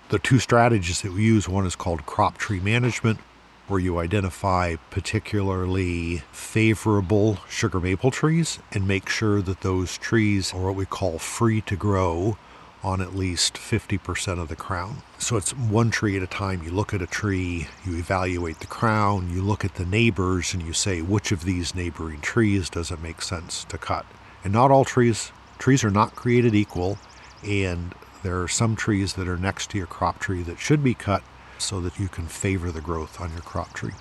The 0.09 0.19
two 0.19 0.37
strategies 0.37 1.01
that 1.01 1.13
we 1.13 1.23
use 1.23 1.49
one 1.49 1.65
is 1.65 1.75
called 1.75 2.05
crop 2.05 2.37
tree 2.37 2.59
management, 2.59 3.19
where 3.67 3.79
you 3.79 3.97
identify 3.97 4.75
particularly 4.89 6.17
favorable 6.31 7.37
sugar 7.49 7.79
maple 7.79 8.11
trees 8.11 8.59
and 8.71 8.87
make 8.87 9.07
sure 9.07 9.41
that 9.41 9.61
those 9.61 9.97
trees 9.97 10.53
are 10.53 10.61
what 10.61 10.75
we 10.75 10.85
call 10.85 11.17
free 11.17 11.61
to 11.61 11.75
grow 11.75 12.37
on 12.83 12.99
at 12.99 13.15
least 13.15 13.53
50% 13.53 14.39
of 14.39 14.49
the 14.49 14.55
crown. 14.55 14.97
So 15.17 15.37
it's 15.37 15.55
one 15.55 15.89
tree 15.89 16.17
at 16.17 16.23
a 16.23 16.27
time. 16.27 16.63
You 16.63 16.71
look 16.71 16.93
at 16.93 17.01
a 17.01 17.07
tree, 17.07 17.67
you 17.85 17.97
evaluate 17.97 18.59
the 18.59 18.67
crown, 18.67 19.33
you 19.33 19.41
look 19.41 19.63
at 19.63 19.75
the 19.75 19.85
neighbors, 19.85 20.53
and 20.53 20.61
you 20.61 20.73
say, 20.73 21.01
which 21.01 21.31
of 21.31 21.45
these 21.45 21.73
neighboring 21.73 22.19
trees 22.19 22.69
does 22.69 22.91
it 22.91 23.01
make 23.01 23.21
sense 23.21 23.63
to 23.65 23.77
cut? 23.77 24.05
And 24.43 24.51
not 24.51 24.69
all 24.69 24.83
trees, 24.83 25.31
trees 25.57 25.85
are 25.85 25.89
not 25.89 26.15
created 26.15 26.53
equal, 26.53 26.97
and 27.41 27.95
there 28.21 28.41
are 28.41 28.49
some 28.49 28.75
trees 28.75 29.13
that 29.13 29.29
are 29.29 29.37
next 29.37 29.69
to 29.71 29.77
your 29.77 29.87
crop 29.87 30.19
tree 30.19 30.43
that 30.43 30.59
should 30.59 30.83
be 30.83 30.93
cut 30.93 31.23
so 31.63 31.79
that 31.81 31.99
you 31.99 32.07
can 32.07 32.27
favor 32.27 32.71
the 32.71 32.81
growth 32.81 33.19
on 33.21 33.31
your 33.31 33.41
crop 33.41 33.73
tree. 33.73 33.93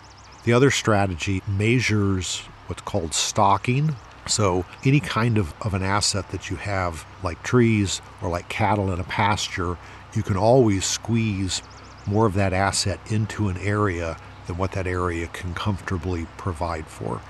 The 0.45 0.53
other 0.53 0.71
strategy 0.71 1.43
measures 1.47 2.43
what's 2.67 2.83
called 2.83 3.15
stocking, 3.15 3.95
so, 4.27 4.65
any 4.85 5.01
kind 5.01 5.37
of, 5.37 5.53
of 5.63 5.75
an 5.75 5.83
asset 5.83 6.31
that 6.31 6.49
you 6.49 6.57
have, 6.57 7.05
like 7.25 7.43
trees 7.43 8.01
or 8.21 8.29
like 8.29 8.49
cattle 8.49 8.93
in 8.93 9.01
a 9.01 9.05
pasture, 9.05 9.77
you 10.15 10.23
can 10.23 10.37
always 10.37 10.85
squeeze 10.85 11.61
more 12.07 12.27
of 12.27 12.35
that 12.35 12.53
asset 12.53 13.01
into 13.11 13.49
an 13.49 13.59
area 13.59 14.17
than 14.47 14.59
what 14.59 14.73
that 14.73 14.87
area 14.87 15.27
can 15.27 15.55
comfortably 15.55 16.27
provide 16.37 16.87
for. 16.87 17.21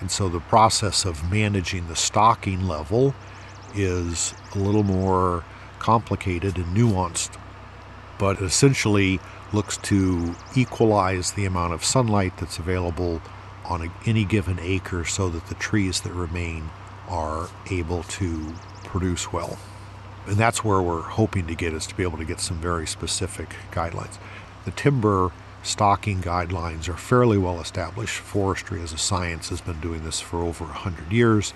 And 0.00 0.10
so, 0.10 0.28
the 0.28 0.40
process 0.40 1.04
of 1.04 1.30
managing 1.30 1.88
the 1.88 1.96
stocking 1.96 2.68
level 2.68 3.14
is 3.74 4.32
a 4.54 4.58
little 4.58 4.84
more 4.84 5.44
complicated 5.80 6.58
and 6.58 6.76
nuanced, 6.76 7.36
but 8.18 8.40
essentially 8.40 9.18
looks 9.56 9.78
to 9.78 10.36
equalize 10.54 11.32
the 11.32 11.46
amount 11.46 11.72
of 11.72 11.82
sunlight 11.82 12.36
that's 12.36 12.58
available 12.58 13.20
on 13.64 13.82
a, 13.82 13.92
any 14.04 14.24
given 14.24 14.58
acre 14.60 15.04
so 15.04 15.28
that 15.30 15.46
the 15.46 15.54
trees 15.54 16.02
that 16.02 16.12
remain 16.12 16.70
are 17.08 17.48
able 17.70 18.02
to 18.04 18.54
produce 18.84 19.32
well. 19.32 19.58
And 20.26 20.36
that's 20.36 20.62
where 20.62 20.82
we're 20.82 21.00
hoping 21.00 21.46
to 21.46 21.54
get 21.54 21.72
is 21.72 21.86
to 21.86 21.96
be 21.96 22.02
able 22.02 22.18
to 22.18 22.24
get 22.24 22.38
some 22.38 22.58
very 22.58 22.86
specific 22.86 23.56
guidelines. 23.72 24.18
The 24.66 24.72
timber 24.72 25.32
stocking 25.62 26.20
guidelines 26.20 26.88
are 26.88 26.96
fairly 26.96 27.38
well 27.38 27.60
established. 27.60 28.18
Forestry 28.18 28.82
as 28.82 28.92
a 28.92 28.98
science 28.98 29.48
has 29.48 29.60
been 29.60 29.80
doing 29.80 30.04
this 30.04 30.20
for 30.20 30.42
over 30.42 30.64
100 30.64 31.10
years. 31.10 31.54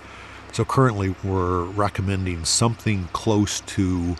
So 0.53 0.65
currently 0.65 1.15
we're 1.23 1.65
recommending 1.65 2.45
something 2.45 3.09
close 3.13 3.61
to 3.61 4.15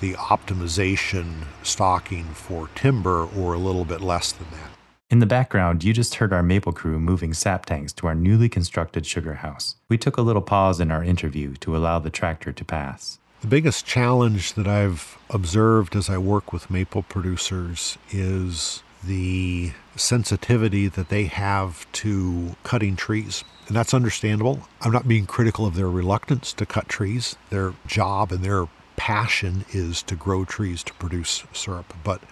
the 0.00 0.14
optimization 0.14 1.44
stocking 1.62 2.24
for 2.24 2.68
timber 2.74 3.24
or 3.24 3.54
a 3.54 3.58
little 3.58 3.84
bit 3.84 4.00
less 4.00 4.32
than 4.32 4.50
that. 4.50 4.70
In 5.08 5.20
the 5.20 5.26
background, 5.26 5.84
you 5.84 5.92
just 5.92 6.16
heard 6.16 6.32
our 6.32 6.42
maple 6.42 6.72
crew 6.72 6.98
moving 6.98 7.32
sap 7.32 7.66
tanks 7.66 7.92
to 7.94 8.08
our 8.08 8.14
newly 8.14 8.48
constructed 8.48 9.06
sugar 9.06 9.34
house. 9.34 9.76
We 9.88 9.98
took 9.98 10.16
a 10.16 10.22
little 10.22 10.42
pause 10.42 10.80
in 10.80 10.90
our 10.90 11.04
interview 11.04 11.54
to 11.56 11.76
allow 11.76 12.00
the 12.00 12.10
tractor 12.10 12.52
to 12.52 12.64
pass. 12.64 13.18
The 13.40 13.46
biggest 13.46 13.86
challenge 13.86 14.54
that 14.54 14.66
I've 14.66 15.16
observed 15.30 15.94
as 15.94 16.10
I 16.10 16.18
work 16.18 16.52
with 16.52 16.70
maple 16.70 17.02
producers 17.02 17.98
is 18.10 18.82
the 19.04 19.72
sensitivity 19.94 20.88
that 20.88 21.08
they 21.08 21.24
have 21.26 21.90
to 21.92 22.56
cutting 22.64 22.96
trees. 22.96 23.44
And 23.68 23.76
that's 23.76 23.94
understandable. 23.94 24.66
I'm 24.80 24.92
not 24.92 25.06
being 25.06 25.26
critical 25.26 25.66
of 25.66 25.76
their 25.76 25.88
reluctance 25.88 26.52
to 26.54 26.66
cut 26.66 26.88
trees. 26.88 27.36
Their 27.50 27.74
job 27.86 28.32
and 28.32 28.44
their 28.44 28.66
passion 28.96 29.64
is 29.70 30.02
to 30.04 30.16
grow 30.16 30.44
trees 30.44 30.82
to 30.84 30.94
produce 30.94 31.44
syrup. 31.52 31.94
But 32.04 32.22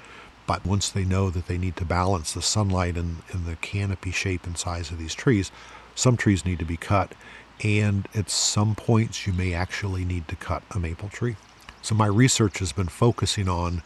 but 0.47 0.66
once 0.66 0.90
they 0.90 1.04
know 1.04 1.30
that 1.30 1.47
they 1.47 1.56
need 1.56 1.76
to 1.76 1.85
balance 1.85 2.33
the 2.33 2.42
sunlight 2.42 2.97
and, 2.97 3.23
and 3.33 3.47
the 3.47 3.56
canopy 3.56 4.11
shape 4.11 4.47
and 4.47 4.59
size 4.59 4.90
of 4.90 4.99
these 4.99 5.14
trees, 5.14 5.50
some 5.94 6.16
trees 6.16 6.44
need 6.44 6.59
to 6.59 6.66
be 6.66 6.76
cut. 6.76 7.14
And 7.62 8.06
at 8.14 8.28
some 8.28 8.75
points, 8.75 9.26
you 9.26 9.33
may 9.33 9.54
actually 9.54 10.04
need 10.04 10.28
to 10.28 10.37
cut 10.37 10.62
a 10.71 10.78
maple 10.78 11.09
tree. 11.09 11.37
So 11.80 11.94
my 11.94 12.06
research 12.06 12.59
has 12.59 12.73
been 12.73 12.88
focusing 12.88 13.49
on 13.49 13.83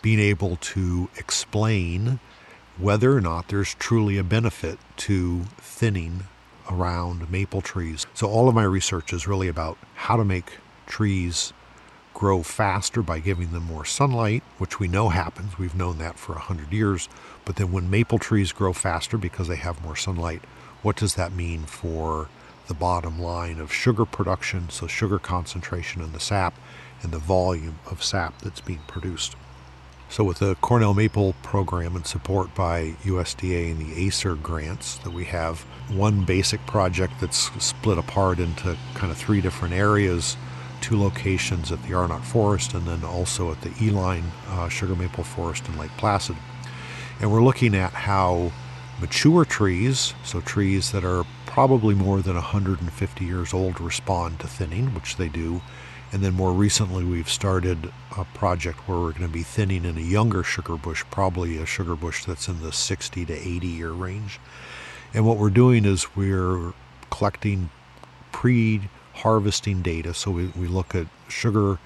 being 0.00 0.18
able 0.18 0.56
to 0.56 1.08
explain 1.16 2.18
whether 2.78 3.16
or 3.16 3.20
not 3.20 3.48
there's 3.48 3.74
truly 3.74 4.18
a 4.18 4.24
benefit 4.24 4.78
to 4.96 5.42
thinning 5.58 6.24
around 6.70 7.30
maple 7.30 7.60
trees. 7.60 8.06
So 8.14 8.28
all 8.28 8.48
of 8.48 8.54
my 8.54 8.64
research 8.64 9.12
is 9.12 9.28
really 9.28 9.48
about 9.48 9.76
how 9.94 10.16
to 10.16 10.24
make 10.24 10.58
trees 10.86 11.52
grow 12.14 12.42
faster 12.42 13.02
by 13.02 13.18
giving 13.18 13.52
them 13.52 13.64
more 13.64 13.84
sunlight, 13.84 14.42
which 14.58 14.78
we 14.78 14.88
know 14.88 15.08
happens. 15.08 15.58
We've 15.58 15.74
known 15.74 15.98
that 15.98 16.18
for 16.18 16.32
100 16.32 16.72
years. 16.72 17.08
But 17.44 17.56
then 17.56 17.72
when 17.72 17.90
maple 17.90 18.18
trees 18.18 18.52
grow 18.52 18.72
faster 18.72 19.18
because 19.18 19.48
they 19.48 19.56
have 19.56 19.82
more 19.82 19.96
sunlight, 19.96 20.42
what 20.82 20.96
does 20.96 21.14
that 21.14 21.32
mean 21.32 21.64
for 21.64 22.28
the 22.68 22.74
bottom 22.74 23.20
line 23.20 23.58
of 23.58 23.72
sugar 23.72 24.04
production, 24.04 24.70
so 24.70 24.86
sugar 24.86 25.18
concentration 25.18 26.02
in 26.02 26.12
the 26.12 26.20
sap, 26.20 26.54
and 27.02 27.12
the 27.12 27.18
volume 27.18 27.78
of 27.90 28.02
sap 28.02 28.40
that's 28.40 28.60
being 28.60 28.82
produced? 28.86 29.36
So, 30.08 30.24
with 30.24 30.40
the 30.40 30.56
Cornell 30.56 30.92
Maple 30.92 31.34
program 31.42 31.96
and 31.96 32.06
support 32.06 32.54
by 32.54 32.96
USDA 33.02 33.70
and 33.70 33.80
the 33.80 34.06
ACER 34.06 34.34
grants 34.34 34.98
that 34.98 35.10
we 35.10 35.24
have, 35.24 35.60
one 35.88 36.24
basic 36.24 36.66
project 36.66 37.14
that's 37.18 37.50
split 37.64 37.96
apart 37.96 38.38
into 38.38 38.76
kind 38.92 39.10
of 39.10 39.16
three 39.16 39.40
different 39.40 39.72
areas 39.72 40.36
two 40.82 41.00
locations 41.00 41.72
at 41.72 41.82
the 41.84 41.94
Arnot 41.94 42.22
Forest 42.22 42.74
and 42.74 42.86
then 42.86 43.04
also 43.04 43.50
at 43.50 43.60
the 43.62 43.70
Uihlein 43.70 44.24
uh, 44.48 44.68
Sugar 44.68 44.94
Maple 44.94 45.24
Forest 45.24 45.68
in 45.68 45.78
Lake 45.78 45.92
Placid. 45.96 46.36
And 47.20 47.32
we're 47.32 47.42
looking 47.42 47.74
at 47.74 47.92
how 47.92 48.52
mature 49.00 49.44
trees, 49.44 50.12
so 50.24 50.40
trees 50.40 50.92
that 50.92 51.04
are 51.04 51.24
probably 51.46 51.94
more 51.94 52.20
than 52.20 52.34
150 52.34 53.24
years 53.24 53.54
old, 53.54 53.80
respond 53.80 54.40
to 54.40 54.48
thinning, 54.48 54.94
which 54.94 55.16
they 55.16 55.28
do. 55.28 55.62
And 56.10 56.22
then 56.22 56.34
more 56.34 56.52
recently, 56.52 57.04
we've 57.04 57.28
started 57.28 57.90
a 58.18 58.24
project 58.34 58.86
where 58.86 58.98
we're 58.98 59.12
going 59.12 59.26
to 59.26 59.28
be 59.28 59.42
thinning 59.42 59.84
in 59.84 59.96
a 59.96 60.02
younger 60.02 60.42
sugar 60.42 60.76
bush, 60.76 61.04
probably 61.10 61.56
a 61.56 61.64
sugar 61.64 61.94
bush 61.94 62.24
that's 62.24 62.48
in 62.48 62.60
the 62.60 62.72
60 62.72 63.24
to 63.24 63.32
80 63.32 63.66
year 63.66 63.92
range. 63.92 64.38
And 65.14 65.26
what 65.26 65.38
we're 65.38 65.50
doing 65.50 65.84
is 65.84 66.14
we're 66.14 66.74
collecting 67.10 67.70
pre 68.30 68.82
harvesting 69.14 69.82
data. 69.82 70.14
So 70.14 70.30
we, 70.30 70.46
we 70.48 70.66
look 70.66 70.94
at 70.94 71.06
sugar 71.28 71.78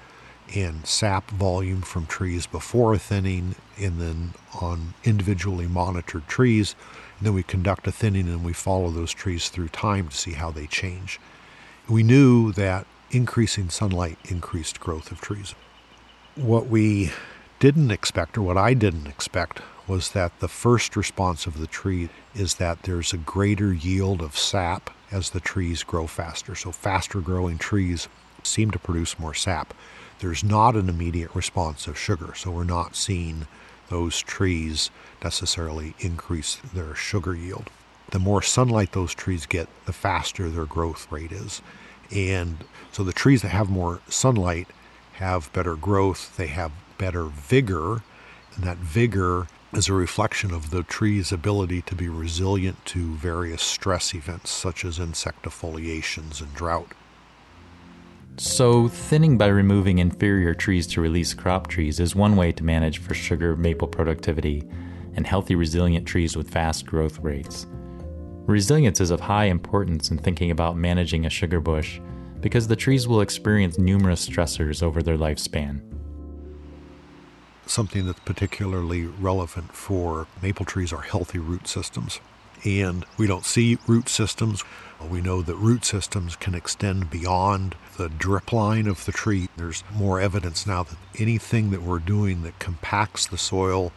and 0.55 0.85
sap 0.85 1.29
volume 1.31 1.81
from 1.81 2.05
trees 2.05 2.47
before 2.47 2.97
thinning 2.97 3.55
and 3.77 3.99
then 3.99 4.33
on 4.61 4.93
individually 5.03 5.67
monitored 5.67 6.27
trees. 6.27 6.75
And 7.17 7.27
then 7.27 7.33
we 7.33 7.43
conduct 7.43 7.87
a 7.87 7.91
thinning 7.91 8.27
and 8.27 8.43
we 8.43 8.53
follow 8.53 8.89
those 8.89 9.13
trees 9.13 9.49
through 9.49 9.69
time 9.69 10.07
to 10.09 10.15
see 10.15 10.33
how 10.33 10.51
they 10.51 10.67
change. 10.67 11.19
We 11.89 12.03
knew 12.03 12.51
that 12.53 12.85
increasing 13.11 13.69
sunlight 13.69 14.17
increased 14.25 14.79
growth 14.79 15.11
of 15.11 15.21
trees. 15.21 15.55
What 16.35 16.67
we 16.67 17.11
didn't 17.59 17.91
expect, 17.91 18.37
or 18.37 18.43
what 18.43 18.57
I 18.57 18.73
didn't 18.73 19.07
expect, 19.07 19.61
was 19.87 20.11
that 20.11 20.39
the 20.39 20.47
first 20.47 20.95
response 20.95 21.47
of 21.47 21.59
the 21.59 21.67
tree 21.67 22.09
is 22.35 22.55
that 22.55 22.83
there's 22.83 23.13
a 23.13 23.17
greater 23.17 23.73
yield 23.73 24.21
of 24.21 24.37
sap 24.37 24.91
as 25.11 25.29
the 25.29 25.39
trees 25.39 25.83
grow 25.83 26.07
faster. 26.07 26.55
So, 26.55 26.71
faster 26.71 27.21
growing 27.21 27.57
trees 27.57 28.07
seem 28.43 28.71
to 28.71 28.79
produce 28.79 29.19
more 29.19 29.33
sap. 29.33 29.73
There's 30.19 30.43
not 30.43 30.75
an 30.75 30.89
immediate 30.89 31.33
response 31.35 31.87
of 31.87 31.97
sugar, 31.97 32.33
so 32.35 32.51
we're 32.51 32.63
not 32.63 32.95
seeing 32.95 33.47
those 33.89 34.21
trees 34.21 34.89
necessarily 35.23 35.95
increase 35.99 36.57
their 36.73 36.95
sugar 36.95 37.35
yield. 37.35 37.69
The 38.09 38.19
more 38.19 38.41
sunlight 38.41 38.93
those 38.93 39.13
trees 39.13 39.45
get, 39.45 39.67
the 39.85 39.93
faster 39.93 40.49
their 40.49 40.65
growth 40.65 41.11
rate 41.11 41.31
is. 41.31 41.61
And 42.11 42.63
so 42.91 43.03
the 43.03 43.13
trees 43.13 43.41
that 43.41 43.49
have 43.49 43.69
more 43.69 44.01
sunlight 44.07 44.67
have 45.13 45.51
better 45.53 45.75
growth, 45.75 46.35
they 46.37 46.47
have 46.47 46.71
better 46.97 47.25
vigor, 47.25 48.01
and 48.55 48.63
that 48.63 48.77
vigor 48.77 49.47
is 49.73 49.89
a 49.89 49.93
reflection 49.93 50.51
of 50.53 50.69
the 50.69 50.83
tree's 50.83 51.31
ability 51.31 51.81
to 51.81 51.95
be 51.95 52.07
resilient 52.07 52.85
to 52.85 53.15
various 53.15 53.61
stress 53.61 54.13
events 54.13 54.49
such 54.49 54.85
as 54.85 54.99
insect 54.99 55.43
defoliations 55.43 56.41
and 56.41 56.53
drought. 56.53 56.93
So, 58.37 58.87
thinning 58.87 59.37
by 59.37 59.47
removing 59.47 59.97
inferior 59.97 60.53
trees 60.53 60.85
to 60.87 61.01
release 61.01 61.33
crop 61.33 61.67
trees 61.67 61.99
is 61.99 62.15
one 62.15 62.35
way 62.35 62.51
to 62.51 62.63
manage 62.63 62.99
for 62.99 63.13
sugar 63.13 63.55
maple 63.55 63.87
productivity 63.87 64.63
and 65.15 65.25
healthy, 65.25 65.55
resilient 65.55 66.05
trees 66.07 66.37
with 66.37 66.51
fast 66.51 66.85
growth 66.85 67.19
rates. 67.19 67.65
Resilience 68.45 69.01
is 69.01 69.09
of 69.09 69.19
high 69.19 69.45
importance 69.45 70.11
in 70.11 70.17
thinking 70.19 70.51
about 70.51 70.77
managing 70.77 71.25
a 71.25 71.29
sugar 71.29 71.59
bush 71.59 71.99
because 72.39 72.67
the 72.67 72.75
trees 72.75 73.07
will 73.07 73.21
experience 73.21 73.79
numerous 73.79 74.25
stressors 74.27 74.83
over 74.83 75.01
their 75.01 75.17
lifespan. 75.17 75.81
Something 77.67 78.05
that's 78.05 78.19
particularly 78.21 79.05
relevant 79.05 79.73
for 79.73 80.27
maple 80.41 80.65
trees 80.65 80.93
are 80.93 81.01
healthy 81.01 81.39
root 81.39 81.67
systems. 81.67 82.19
And 82.63 83.05
we 83.17 83.27
don't 83.27 83.45
see 83.45 83.77
root 83.87 84.09
systems. 84.09 84.63
We 85.01 85.21
know 85.21 85.41
that 85.41 85.55
root 85.55 85.85
systems 85.85 86.35
can 86.35 86.55
extend 86.55 87.09
beyond 87.09 87.75
the 87.97 88.09
drip 88.09 88.51
line 88.51 88.87
of 88.87 89.05
the 89.05 89.11
tree. 89.11 89.49
There's 89.57 89.83
more 89.93 90.19
evidence 90.19 90.65
now 90.65 90.83
that 90.83 90.97
anything 91.19 91.69
that 91.71 91.83
we're 91.83 91.99
doing 91.99 92.43
that 92.43 92.57
compacts 92.59 93.27
the 93.27 93.37
soil 93.37 93.91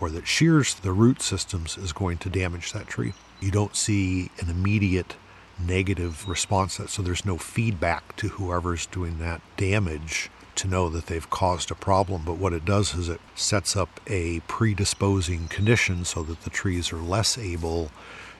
or 0.00 0.08
that 0.10 0.26
shears 0.26 0.74
the 0.74 0.92
root 0.92 1.20
systems 1.20 1.76
is 1.76 1.92
going 1.92 2.18
to 2.18 2.30
damage 2.30 2.72
that 2.72 2.86
tree. 2.86 3.12
You 3.40 3.50
don't 3.50 3.76
see 3.76 4.30
an 4.40 4.48
immediate 4.48 5.16
negative 5.58 6.28
response 6.28 6.78
so 6.86 7.02
there's 7.02 7.24
no 7.24 7.38
feedback 7.38 8.14
to 8.16 8.28
whoever's 8.28 8.86
doing 8.86 9.18
that 9.18 9.40
damage 9.56 10.30
to 10.56 10.68
know 10.68 10.88
that 10.88 11.06
they've 11.06 11.28
caused 11.30 11.70
a 11.70 11.74
problem. 11.74 12.22
But 12.24 12.38
what 12.38 12.52
it 12.52 12.64
does 12.64 12.94
is 12.94 13.08
it 13.08 13.20
sets 13.34 13.76
up 13.76 14.00
a 14.06 14.40
predisposing 14.40 15.48
condition 15.48 16.04
so 16.04 16.22
that 16.24 16.42
the 16.42 16.50
trees 16.50 16.92
are 16.92 16.98
less 16.98 17.38
able 17.38 17.90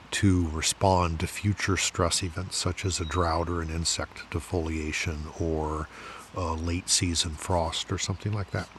to 0.09 0.47
respond 0.49 1.19
to 1.19 1.27
future 1.27 1.77
stress 1.77 2.23
events 2.23 2.57
such 2.57 2.85
as 2.85 2.99
a 2.99 3.05
drought 3.05 3.49
or 3.49 3.61
an 3.61 3.69
insect 3.69 4.29
defoliation 4.31 5.39
or 5.41 5.87
a 6.35 6.53
late 6.53 6.89
season 6.89 7.31
frost 7.31 7.91
or 7.91 7.97
something 7.97 8.31
like 8.31 8.51
that. 8.51 8.69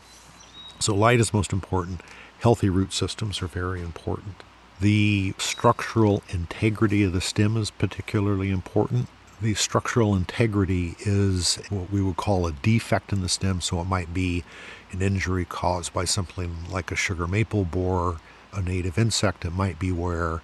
So, 0.81 0.95
light 0.95 1.21
is 1.21 1.35
most 1.35 1.53
important. 1.53 2.03
Healthy 2.39 2.69
root 2.69 2.93
systems 2.93 3.43
are 3.43 3.49
very 3.49 3.83
important. 3.83 4.43
The 4.81 5.35
structural 5.39 6.23
integrity 6.29 7.03
of 7.03 7.13
the 7.13 7.21
stem 7.21 7.57
is 7.57 7.71
particularly 7.71 8.51
important. 8.51 9.09
The 9.41 9.55
structural 9.55 10.17
integrity 10.17 10.97
is 10.99 11.61
what 11.71 11.93
we 11.93 12.03
would 12.03 12.17
call 12.17 12.49
a 12.49 12.53
defect 12.53 13.13
in 13.13 13.23
the 13.23 13.29
stem, 13.29 13.61
so 13.61 13.81
it 13.81 13.85
might 13.85 14.13
be 14.13 14.43
an 14.91 15.01
injury 15.01 15.45
caused 15.45 15.93
by 15.93 16.07
something 16.07 16.57
like 16.71 16.91
a 16.91 16.97
sugar 16.97 17.29
maple 17.29 17.65
borer, 17.65 18.17
a 18.53 18.61
native 18.61 18.99
insect. 18.99 19.45
It 19.45 19.53
might 19.53 19.79
be 19.79 19.93
where 19.93 20.43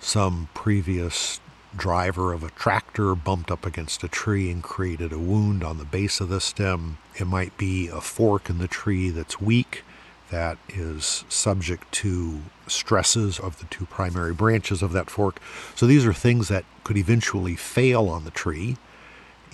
some 0.00 0.48
previous 0.54 1.40
driver 1.76 2.32
of 2.32 2.42
a 2.42 2.50
tractor 2.50 3.14
bumped 3.14 3.50
up 3.50 3.66
against 3.66 4.02
a 4.02 4.08
tree 4.08 4.50
and 4.50 4.62
created 4.62 5.12
a 5.12 5.18
wound 5.18 5.62
on 5.62 5.76
the 5.76 5.84
base 5.84 6.18
of 6.18 6.30
the 6.30 6.40
stem. 6.40 6.96
It 7.14 7.26
might 7.26 7.58
be 7.58 7.88
a 7.88 8.00
fork 8.00 8.48
in 8.48 8.56
the 8.56 8.68
tree 8.68 9.10
that's 9.10 9.42
weak 9.42 9.84
that 10.32 10.58
is 10.70 11.24
subject 11.28 11.92
to 11.92 12.40
stresses 12.66 13.38
of 13.38 13.58
the 13.58 13.66
two 13.66 13.86
primary 13.86 14.32
branches 14.32 14.82
of 14.82 14.92
that 14.92 15.10
fork. 15.10 15.38
So 15.76 15.86
these 15.86 16.06
are 16.06 16.12
things 16.12 16.48
that 16.48 16.64
could 16.82 16.96
eventually 16.96 17.54
fail 17.54 18.08
on 18.08 18.24
the 18.24 18.30
tree. 18.30 18.78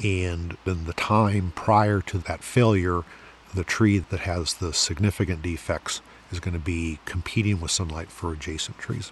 And 0.03 0.57
in 0.65 0.85
the 0.85 0.93
time 0.93 1.53
prior 1.55 2.01
to 2.03 2.19
that 2.19 2.45
failure, 2.45 3.03
the 3.53 3.65
tree 3.65 3.99
that 3.99 4.21
has 4.21 4.55
the 4.55 4.73
significant 4.73 5.43
defects 5.43 6.01
is 6.31 6.41
going 6.41 6.55
to 6.55 6.61
be 6.61 7.01
competing 7.05 7.61
with 7.61 7.73
sunlight 7.73 8.11
for 8.11 8.33
adjacent 8.33 8.79
trees. 8.79 9.11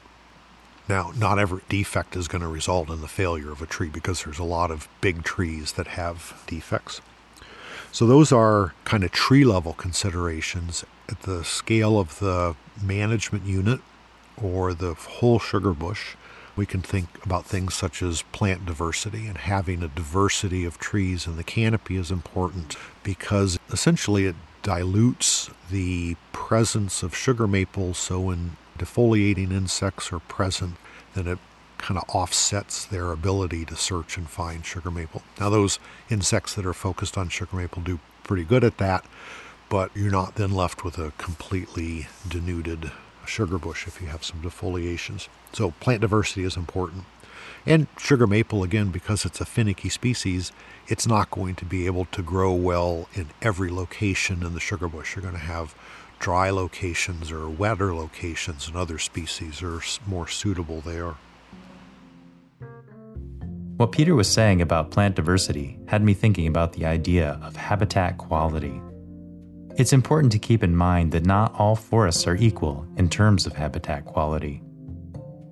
Now, 0.89 1.13
not 1.17 1.41
every 1.41 1.63
defect 1.69 2.15
is 2.15 2.29
going 2.29 2.43
to 2.43 2.49
result 2.49 2.91
in 2.91 3.01
the 3.01 3.09
failure 3.09 3.51
of 3.51 3.61
a 3.61 3.67
tree 3.67 3.89
because 3.89 4.23
there's 4.23 4.39
a 4.39 4.45
lot 4.45 4.71
of 4.71 4.89
big 5.01 5.25
trees 5.25 5.73
that 5.73 5.89
have 5.89 6.45
defects. 6.47 7.01
So, 7.97 8.07
those 8.07 8.31
are 8.31 8.75
kind 8.85 9.05
of 9.05 9.11
tree 9.11 9.43
level 9.43 9.73
considerations. 9.73 10.85
At 11.09 11.23
the 11.23 11.43
scale 11.43 11.99
of 11.99 12.19
the 12.19 12.55
management 12.83 13.47
unit 13.47 13.81
or 14.37 14.75
the 14.75 14.93
whole 14.93 15.39
sugar 15.39 15.73
bush, 15.73 16.15
we 16.57 16.67
can 16.67 16.83
think 16.83 17.09
about 17.25 17.47
things 17.47 17.73
such 17.73 18.03
as 18.03 18.21
plant 18.21 18.67
diversity 18.67 19.27
and 19.27 19.39
having 19.39 19.83
a 19.83 19.89
diversity 19.89 20.67
of 20.67 20.77
trees 20.77 21.27
in 21.27 21.39
the 21.39 21.43
canopy 21.43 21.97
is 21.97 22.11
important 22.11 22.77
because 23.03 23.59
essentially 23.71 24.27
it 24.27 24.37
dilutes 24.63 25.49
the 25.71 26.17
presence 26.33 27.03
of 27.03 27.17
sugar 27.17 27.49
maple. 27.49 27.95
So, 27.95 28.21
when 28.21 28.59
defoliating 28.79 29.53
insects 29.53 30.13
are 30.13 30.19
present, 30.19 30.75
then 31.15 31.27
it 31.27 31.39
kind 31.79 31.99
of 31.99 32.05
offsets 32.09 32.85
their 32.85 33.13
ability 33.13 33.65
to 33.67 33.77
search 33.77 34.17
and 34.17 34.29
find 34.29 34.65
sugar 34.65 34.91
maple. 34.91 35.23
Now, 35.39 35.51
those 35.51 35.79
insects 36.11 36.55
that 36.55 36.67
are 36.67 36.73
focused 36.73 37.17
on 37.19 37.29
sugar 37.29 37.57
maple 37.57 37.83
do 37.83 38.01
pretty 38.25 38.45
good 38.45 38.65
at 38.65 38.79
that, 38.79 39.05
but 39.69 39.91
you're 39.95 40.11
not 40.11 40.37
then 40.37 40.53
left 40.53 40.85
with 40.85 40.99
a 40.99 41.13
completely 41.19 42.09
denuded 42.29 42.91
sugar 43.27 43.59
bush 43.59 43.87
if 43.87 44.01
you 44.01 44.07
have 44.09 44.25
some 44.25 44.43
defoliations. 44.43 45.29
So, 45.53 45.73
plant 45.73 46.01
diversity 46.01 46.45
is 46.45 46.57
important. 46.57 47.05
And 47.67 47.89
sugar 47.99 48.29
maple, 48.29 48.63
again, 48.63 48.91
because 48.91 49.25
it's 49.25 49.41
a 49.41 49.45
finicky 49.45 49.89
species, 49.89 50.53
it's 50.87 51.07
not 51.07 51.33
going 51.33 51.57
to 51.57 51.65
be 51.65 51.87
able 51.87 52.05
to 52.07 52.23
grow 52.23 52.53
well 52.53 53.09
in 53.13 53.29
every 53.43 53.71
location 53.71 54.45
in 54.45 54.55
the 54.55 54.61
sugar 54.61 54.89
bush. 54.89 55.17
You're 55.17 55.23
going 55.23 55.35
to 55.35 55.41
have 55.41 55.75
dry 56.21 56.49
locations 56.51 57.33
or 57.33 57.49
wetter 57.49 57.95
locations, 57.95 58.69
and 58.69 58.77
other 58.77 58.99
species 58.99 59.63
are 59.63 59.81
more 60.07 60.29
suitable 60.29 60.81
there. 60.81 61.15
What 63.77 63.93
Peter 63.93 64.15
was 64.15 64.27
saying 64.27 64.63
about 64.63 64.91
plant 64.91 65.17
diversity 65.17 65.79
had 65.87 66.03
me 66.03 66.15
thinking 66.15 66.47
about 66.47 66.73
the 66.73 66.87
idea 66.87 67.39
of 67.43 67.57
habitat 67.57 68.17
quality. 68.17 68.81
It's 69.77 69.93
important 69.93 70.33
to 70.33 70.39
keep 70.39 70.65
in 70.65 70.75
mind 70.75 71.13
that 71.13 71.27
not 71.27 71.55
all 71.59 71.77
forests 71.77 72.27
are 72.27 72.37
equal 72.37 72.87
in 72.97 73.11
terms 73.11 73.45
of 73.45 73.53
habitat 73.53 74.07
quality. 74.07 74.63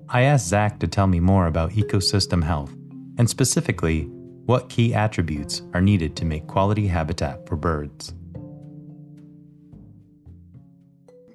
I 0.09 0.23
asked 0.23 0.49
Zach 0.49 0.81
to 0.81 0.89
tell 0.89 1.07
me 1.07 1.21
more 1.21 1.47
about 1.49 1.73
ecosystem 1.73 2.43
health, 2.43 2.73
and 3.19 3.29
specifically, 3.29 4.05
what 4.47 4.71
key 4.71 4.95
attributes 4.95 5.61
are 5.75 5.83
needed 5.83 6.17
to 6.17 6.25
make 6.25 6.47
quality 6.47 6.87
habitat 6.87 7.47
for 7.47 7.57
birds. 7.57 8.15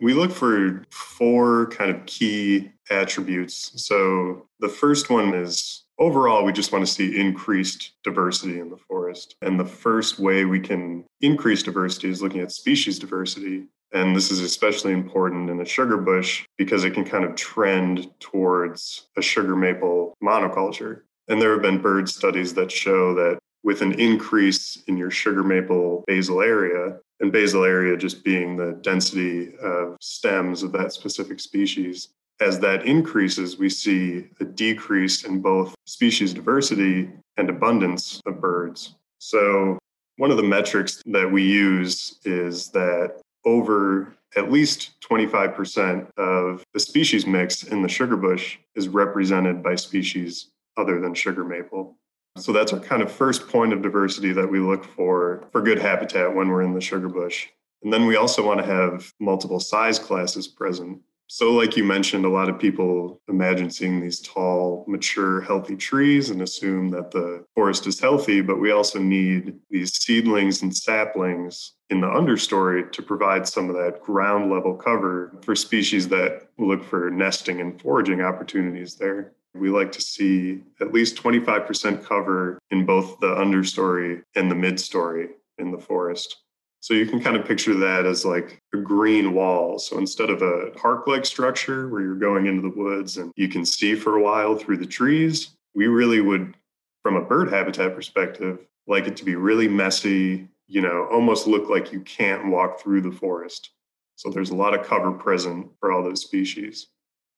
We 0.02 0.16
look 0.16 0.32
for 0.32 0.84
four 0.90 1.68
kind 1.68 1.92
of 1.92 2.04
key 2.08 2.72
attributes. 2.90 3.74
So 3.76 4.48
the 4.60 4.70
first 4.70 5.12
one 5.12 5.36
is 5.36 5.84
overall, 6.00 6.44
we 6.44 6.52
just 6.52 6.72
want 6.72 6.86
to 6.86 6.92
see 6.92 7.20
increased 7.20 7.92
diversity 8.04 8.60
in 8.60 8.70
the 8.70 8.78
forest. 8.78 9.36
And 9.42 9.60
the 9.60 9.66
first 9.66 10.20
way 10.20 10.46
we 10.46 10.60
can 10.60 11.06
increase 11.22 11.62
diversity 11.62 12.10
is 12.10 12.22
looking 12.22 12.42
at 12.42 12.52
species 12.52 12.98
diversity. 12.98 13.66
And 13.92 14.16
this 14.16 14.32
is 14.32 14.40
especially 14.40 14.94
important 14.94 15.50
in 15.50 15.62
a 15.62 15.66
sugar 15.66 15.98
bush 15.98 16.46
because 16.58 16.84
it 16.84 16.94
can 16.94 17.06
kind 17.06 17.26
of 17.26 17.36
trend 17.36 18.10
towards 18.20 19.08
a 19.18 19.22
sugar 19.22 19.56
maple 19.56 20.16
monoculture. 20.24 21.02
And 21.28 21.42
there 21.42 21.52
have 21.54 21.62
been 21.62 21.82
bird 21.82 22.10
studies 22.10 22.54
that 22.56 22.72
show 22.72 23.14
that 23.16 23.40
with 23.64 23.82
an 23.82 24.00
increase 24.00 24.82
in 24.88 24.98
your 24.98 25.12
sugar 25.12 25.44
maple 25.44 26.04
basal 26.08 26.42
area, 26.42 26.98
and 27.20 27.32
basal 27.32 27.66
area 27.66 27.98
just 27.98 28.24
being 28.24 28.56
the 28.56 28.80
density 28.82 29.54
of 29.58 29.98
stems 30.00 30.64
of 30.64 30.72
that 30.72 30.94
specific 30.94 31.40
species. 31.40 32.10
As 32.42 32.60
that 32.60 32.86
increases, 32.86 33.58
we 33.58 33.70
see 33.70 34.28
a 34.40 34.46
decrease 34.46 35.26
in 35.26 35.42
both 35.42 35.76
species 35.86 36.34
diversity 36.34 37.10
and 37.38 37.50
abundance 37.50 38.22
of 38.26 38.40
birds. 38.40 38.96
So, 39.18 39.78
one 40.18 40.32
of 40.32 40.38
the 40.38 40.44
metrics 40.44 41.02
that 41.06 41.30
we 41.30 41.44
use 41.44 42.20
is 42.26 42.70
that 42.70 43.22
over 43.46 44.14
at 44.36 44.52
least 44.52 44.92
25% 45.02 46.08
of 46.18 46.64
the 46.74 46.80
species 46.80 47.26
mix 47.26 47.64
in 47.64 47.82
the 47.82 47.88
sugar 47.88 48.18
bush 48.18 48.58
is 48.76 48.88
represented 48.88 49.64
by 49.64 49.76
species 49.76 50.52
other 50.78 51.00
than 51.00 51.14
sugar 51.14 51.44
maple. 51.44 51.98
So 52.38 52.54
that's 52.54 52.72
our 52.74 52.80
kind 52.80 53.02
of 53.02 53.12
first 53.12 53.48
point 53.48 53.74
of 53.74 53.82
diversity 53.82 54.32
that 54.34 54.50
we 54.50 54.60
look 54.60 54.86
for 54.86 55.48
for 55.52 55.62
good 55.62 55.80
habitat 55.80 56.34
when 56.34 56.50
we're 56.50 56.62
in 56.62 56.74
the 56.74 56.82
sugar 56.82 57.10
bush. 57.10 57.48
And 57.84 57.92
then 57.92 58.06
we 58.06 58.16
also 58.16 58.46
want 58.46 58.60
to 58.60 58.66
have 58.66 59.12
multiple 59.20 59.60
size 59.60 60.00
classes 60.00 60.48
present. 60.48 61.02
So, 61.32 61.54
like 61.54 61.78
you 61.78 61.84
mentioned, 61.84 62.26
a 62.26 62.30
lot 62.30 62.50
of 62.50 62.58
people 62.58 63.22
imagine 63.30 63.70
seeing 63.70 64.02
these 64.02 64.20
tall, 64.20 64.84
mature, 64.88 65.42
healthy 65.42 65.76
trees 65.76 66.32
and 66.32 66.42
assume 66.42 66.90
that 66.90 67.12
the 67.12 67.46
forest 67.54 67.86
is 67.86 68.00
healthy, 68.00 68.42
but 68.42 68.60
we 68.60 68.72
also 68.72 68.98
need 68.98 69.60
these 69.70 69.94
seedlings 69.94 70.64
and 70.64 70.76
saplings 70.76 71.74
in 71.92 72.02
the 72.02 72.08
understory 72.08 72.92
to 72.92 73.04
provide 73.04 73.48
some 73.48 73.70
of 73.70 73.76
that 73.76 74.02
ground 74.02 74.52
level 74.52 74.74
cover 74.74 75.38
for 75.44 75.56
species 75.56 76.08
that 76.08 76.48
look 76.58 76.84
for 76.84 77.12
nesting 77.12 77.62
and 77.62 77.80
foraging 77.80 78.22
opportunities 78.22 78.96
there. 78.96 79.34
We 79.54 79.70
like 79.70 79.92
to 79.92 80.02
see 80.02 80.64
at 80.82 80.94
least 80.94 81.16
25% 81.16 82.04
cover 82.04 82.58
in 82.72 82.88
both 82.88 83.20
the 83.20 83.36
understory 83.36 84.24
and 84.36 84.50
the 84.50 84.56
midstory 84.56 85.28
in 85.60 85.70
the 85.70 85.78
forest. 85.78 86.38
So 86.82 86.94
you 86.94 87.06
can 87.06 87.22
kind 87.22 87.36
of 87.36 87.46
picture 87.46 87.74
that 87.74 88.06
as 88.06 88.26
like 88.26 88.62
a 88.74 88.78
green 88.78 89.34
wall. 89.34 89.80
So 89.80 89.98
instead 89.98 90.30
of 90.30 90.42
a 90.42 90.72
park 90.72 91.08
like 91.08 91.26
structure 91.26 91.90
where 91.90 92.02
you're 92.02 92.16
going 92.16 92.46
into 92.46 92.62
the 92.62 92.76
woods 92.76 93.18
and 93.18 93.32
you 93.36 93.50
can 93.50 93.66
see 93.66 93.96
for 93.96 94.16
a 94.16 94.22
while 94.22 94.56
through 94.56 94.78
the 94.78 94.86
trees, 94.86 95.56
we 95.76 95.88
really 95.88 96.22
would, 96.22 96.56
from 97.04 97.16
a 97.16 97.22
bird 97.22 97.52
habitat 97.52 97.96
perspective, 97.96 98.60
like 98.88 99.08
it 99.08 99.18
to 99.18 99.26
be 99.26 99.36
really 99.36 99.68
messy, 99.68 100.48
you 100.68 100.82
know, 100.82 101.08
almost 101.12 101.48
look 101.48 101.70
like 101.70 101.92
you 101.92 102.00
can't 102.02 102.48
walk 102.48 102.80
through 102.80 103.02
the 103.02 103.12
forest. 103.12 103.72
So 104.16 104.30
there's 104.30 104.52
a 104.52 104.56
lot 104.56 104.78
of 104.78 104.86
cover 104.86 105.12
present 105.12 105.70
for 105.80 105.92
all 105.92 106.04
those 106.04 106.22
species. 106.22 106.88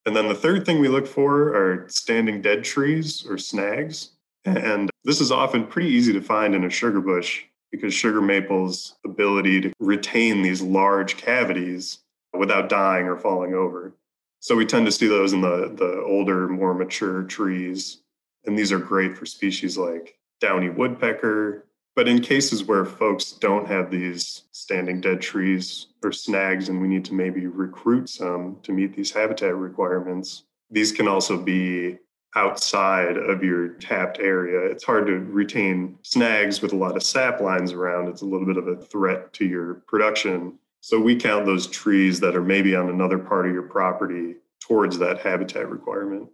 And 0.05 0.15
then 0.15 0.27
the 0.27 0.35
third 0.35 0.65
thing 0.65 0.79
we 0.79 0.87
look 0.87 1.05
for 1.05 1.55
are 1.55 1.87
standing 1.89 2.41
dead 2.41 2.63
trees 2.63 3.25
or 3.27 3.37
snags. 3.37 4.11
And 4.45 4.89
this 5.03 5.21
is 5.21 5.31
often 5.31 5.67
pretty 5.67 5.89
easy 5.89 6.13
to 6.13 6.21
find 6.21 6.55
in 6.55 6.63
a 6.63 6.69
sugar 6.69 7.01
bush 7.01 7.43
because 7.71 7.93
sugar 7.93 8.21
maple's 8.21 8.95
ability 9.05 9.61
to 9.61 9.73
retain 9.79 10.41
these 10.41 10.61
large 10.61 11.17
cavities 11.17 11.99
without 12.37 12.69
dying 12.69 13.07
or 13.07 13.17
falling 13.17 13.53
over. 13.53 13.93
So 14.39 14.55
we 14.55 14.65
tend 14.65 14.85
to 14.87 14.91
see 14.91 15.07
those 15.07 15.33
in 15.33 15.41
the, 15.41 15.73
the 15.75 16.03
older, 16.05 16.47
more 16.47 16.73
mature 16.73 17.23
trees. 17.23 18.01
And 18.45 18.57
these 18.57 18.71
are 18.71 18.79
great 18.79 19.17
for 19.17 19.25
species 19.25 19.77
like 19.77 20.17
downy 20.39 20.69
woodpecker. 20.69 21.65
But 21.95 22.07
in 22.07 22.21
cases 22.21 22.63
where 22.63 22.85
folks 22.85 23.33
don't 23.33 23.67
have 23.67 23.91
these 23.91 24.43
standing 24.51 25.01
dead 25.01 25.21
trees 25.21 25.87
or 26.03 26.11
snags, 26.11 26.69
and 26.69 26.81
we 26.81 26.87
need 26.87 27.05
to 27.05 27.13
maybe 27.13 27.47
recruit 27.47 28.09
some 28.09 28.57
to 28.63 28.71
meet 28.71 28.95
these 28.95 29.11
habitat 29.11 29.55
requirements, 29.55 30.43
these 30.69 30.91
can 30.91 31.07
also 31.07 31.37
be 31.37 31.97
outside 32.35 33.17
of 33.17 33.43
your 33.43 33.69
tapped 33.69 34.19
area. 34.19 34.71
It's 34.71 34.83
hard 34.83 35.07
to 35.07 35.19
retain 35.19 35.97
snags 36.01 36.61
with 36.61 36.73
a 36.73 36.77
lot 36.77 36.95
of 36.95 37.03
sap 37.03 37.41
lines 37.41 37.73
around. 37.73 38.07
It's 38.07 38.21
a 38.21 38.25
little 38.25 38.47
bit 38.47 38.57
of 38.57 38.67
a 38.67 38.77
threat 38.77 39.33
to 39.33 39.45
your 39.45 39.75
production. 39.87 40.57
So 40.79 40.99
we 40.99 41.15
count 41.15 41.45
those 41.45 41.67
trees 41.67 42.19
that 42.21 42.35
are 42.35 42.41
maybe 42.41 42.75
on 42.75 42.89
another 42.89 43.19
part 43.19 43.47
of 43.47 43.53
your 43.53 43.63
property 43.63 44.35
towards 44.59 44.97
that 44.99 45.19
habitat 45.19 45.69
requirement. 45.69 46.29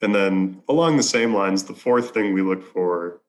And 0.00 0.14
then 0.14 0.62
along 0.68 0.96
the 0.96 1.02
same 1.02 1.34
lines, 1.34 1.64
the 1.64 1.74
fourth 1.74 2.12
thing 2.12 2.32
we 2.32 2.42
look 2.42 2.62
for 2.62 3.20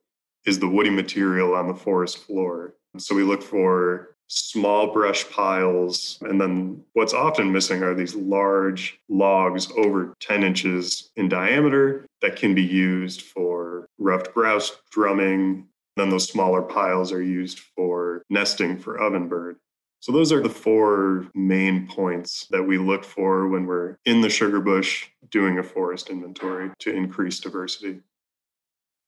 is 0.44 0.58
the 0.58 0.68
woody 0.68 0.90
material 0.90 1.54
on 1.54 1.68
the 1.68 1.74
forest 1.74 2.18
floor. 2.18 2.74
So 2.98 3.14
we 3.14 3.22
look 3.22 3.42
for 3.42 4.13
small 4.28 4.92
brush 4.92 5.28
piles. 5.30 6.18
And 6.22 6.40
then 6.40 6.82
what's 6.92 7.14
often 7.14 7.52
missing 7.52 7.82
are 7.82 7.94
these 7.94 8.14
large 8.14 8.98
logs 9.08 9.70
over 9.76 10.14
10 10.20 10.42
inches 10.42 11.10
in 11.16 11.28
diameter 11.28 12.06
that 12.22 12.36
can 12.36 12.54
be 12.54 12.62
used 12.62 13.22
for 13.22 13.86
ruffed 13.98 14.34
grouse 14.34 14.72
drumming. 14.90 15.68
Then 15.96 16.10
those 16.10 16.28
smaller 16.28 16.62
piles 16.62 17.12
are 17.12 17.22
used 17.22 17.60
for 17.60 18.22
nesting 18.30 18.78
for 18.78 18.98
ovenbird. 18.98 19.56
So 20.00 20.12
those 20.12 20.32
are 20.32 20.42
the 20.42 20.50
four 20.50 21.30
main 21.34 21.86
points 21.86 22.46
that 22.50 22.64
we 22.64 22.76
look 22.76 23.04
for 23.04 23.48
when 23.48 23.64
we're 23.64 23.96
in 24.04 24.20
the 24.20 24.28
sugar 24.28 24.60
bush 24.60 25.06
doing 25.30 25.58
a 25.58 25.62
forest 25.62 26.10
inventory 26.10 26.70
to 26.80 26.94
increase 26.94 27.40
diversity. 27.40 28.00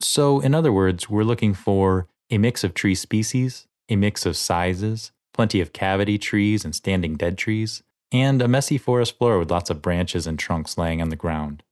So, 0.00 0.40
in 0.40 0.55
other 0.55 0.72
words, 0.72 1.11
we're 1.11 1.24
looking 1.24 1.52
for 1.52 2.07
a 2.31 2.38
mix 2.38 2.64
of 2.64 2.72
tree 2.72 2.94
species, 2.94 3.66
a 3.88 3.96
mix 3.96 4.27
of 4.27 4.37
sizes, 4.37 5.12
plenty 5.33 5.61
of 5.61 5.72
cavity 5.72 6.18
trees 6.18 6.64
and 6.64 6.75
standing 6.75 7.16
dead 7.16 7.38
trees, 7.38 7.83
and 8.12 8.40
a 8.40 8.49
messy 8.49 8.79
forest 8.79 9.18
floor 9.18 9.38
with 9.38 9.51
lots 9.51 9.70
of 9.70 9.83
branches 9.83 10.27
and 10.27 10.38
trunks 10.38 10.79
laying 10.79 11.03
on 11.03 11.09
the 11.09 11.16
ground. 11.16 11.62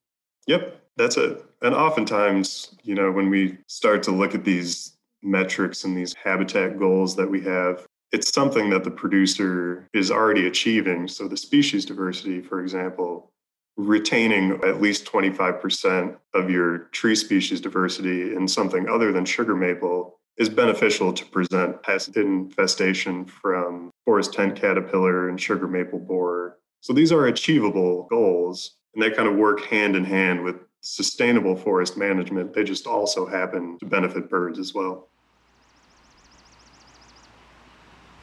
Yep, 0.47 0.81
that's 0.97 1.17
it. 1.17 1.45
And 1.63 1.75
oftentimes, 1.75 2.75
you 2.83 2.95
know, 2.95 3.11
when 3.11 3.31
we 3.31 3.59
start 3.67 4.03
to 4.05 4.11
look 4.11 4.35
at 4.35 4.45
these 4.45 4.97
metrics 5.23 5.85
and 5.85 5.97
these 5.97 6.15
habitat 6.15 6.79
goals 6.79 7.17
that 7.17 7.31
we 7.31 7.41
have, 7.43 7.87
it's 8.13 8.33
something 8.33 8.71
that 8.71 8.85
the 8.85 8.91
producer 8.91 9.89
is 9.93 10.11
already 10.11 10.47
achieving. 10.47 11.09
So, 11.09 11.27
the 11.27 11.37
species 11.37 11.85
diversity, 11.85 12.43
for 12.43 12.61
example, 12.61 13.33
retaining 13.77 14.61
at 14.65 14.81
least 14.81 15.05
25% 15.07 16.17
of 16.35 16.51
your 16.51 16.79
tree 16.93 17.17
species 17.17 17.61
diversity 17.61 18.35
in 18.35 18.47
something 18.47 18.89
other 18.89 19.11
than 19.11 19.25
sugar 19.25 19.57
maple 19.57 20.21
is 20.37 20.49
beneficial 20.49 21.13
to 21.13 21.25
present 21.27 21.83
pest 21.83 22.17
infestation 22.17 23.25
from 23.25 23.91
forest 24.05 24.33
tent 24.33 24.61
caterpillar 24.61 25.29
and 25.29 25.41
sugar 25.41 25.69
maple 25.69 25.99
borer. 25.99 26.59
So 26.81 26.93
these 26.93 27.13
are 27.13 27.27
achievable 27.27 28.07
goals, 28.11 28.77
and 28.95 29.03
they 29.03 29.11
kind 29.11 29.29
of 29.29 29.37
work 29.37 29.65
hand 29.67 29.97
in 29.97 30.05
hand 30.05 30.43
with 30.43 30.57
sustainable 30.81 31.57
forest 31.57 31.97
management. 31.97 32.53
They 32.53 32.65
just 32.65 32.87
also 32.87 33.27
happen 33.27 33.79
to 33.79 33.87
benefit 33.87 34.29
birds 34.29 34.59
as 34.59 34.75
well. 34.75 35.09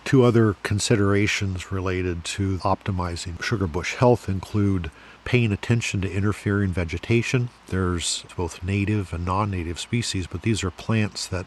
Two 0.04 0.24
other 0.24 0.58
considerations 0.62 1.71
related 1.71 2.26
to 2.26 2.58
optimizing 2.60 3.41
sugar 3.41 3.65
bush 3.65 3.95
health 3.95 4.28
include 4.28 4.91
paying 5.24 5.54
attention 5.54 6.02
to 6.02 6.12
interfering 6.12 6.71
vegetation. 6.71 7.50
There's 7.67 8.26
both 8.36 8.62
native 8.62 9.13
and 9.13 9.26
non 9.26 9.50
native 9.50 9.80
species, 9.80 10.28
but 10.28 10.41
these 10.41 10.63
are 10.63 10.71
plants 10.71 11.28
that 11.28 11.45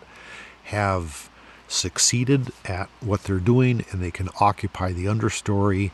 have 0.65 1.29
succeeded 1.69 2.53
at 2.65 2.89
what 3.01 3.25
they're 3.25 3.39
doing 3.39 3.85
and 3.91 4.03
they 4.03 4.11
can 4.11 4.29
occupy 4.41 4.93
the 4.93 5.07
understory. 5.07 5.91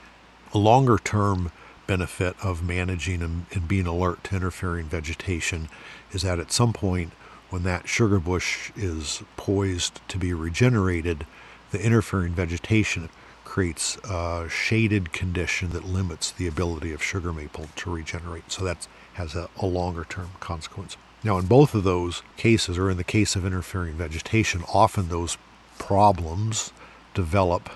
A 0.52 0.58
longer 0.58 0.98
term 0.98 1.52
benefit 1.86 2.36
of 2.42 2.62
managing 2.62 3.22
and, 3.22 3.46
and, 3.52 3.66
being 3.66 3.86
alert 3.86 4.22
to 4.22 4.36
interfering 4.36 4.86
vegetation 4.86 5.68
is 6.12 6.22
that 6.22 6.38
at 6.38 6.52
some 6.52 6.72
point, 6.72 7.12
when 7.50 7.64
that 7.64 7.88
sugar 7.88 8.20
bush 8.20 8.70
is 8.76 9.22
poised 9.36 10.00
to 10.06 10.16
be 10.16 10.32
regenerated, 10.32 11.26
the 11.72 11.84
interfering 11.84 12.32
vegetation 12.32 13.08
creates 13.44 13.96
a 14.08 14.46
shaded 14.48 15.12
condition 15.12 15.70
that 15.70 15.84
limits 15.84 16.30
the 16.30 16.46
ability 16.46 16.92
of 16.92 17.02
sugar 17.02 17.32
maple 17.32 17.68
to 17.74 17.90
regenerate. 17.90 18.52
So 18.52 18.64
that 18.64 18.86
has 19.14 19.34
a, 19.34 19.48
a 19.58 19.66
longer 19.66 20.04
term 20.04 20.30
consequence. 20.38 20.96
Now, 21.22 21.36
in 21.38 21.46
both 21.46 21.74
of 21.74 21.84
those 21.84 22.22
cases, 22.36 22.78
or 22.78 22.90
in 22.90 22.96
the 22.96 23.04
case 23.04 23.36
of 23.36 23.44
interfering 23.44 23.94
vegetation, 23.94 24.64
often 24.72 25.08
those 25.08 25.36
problems 25.78 26.72
develop 27.12 27.68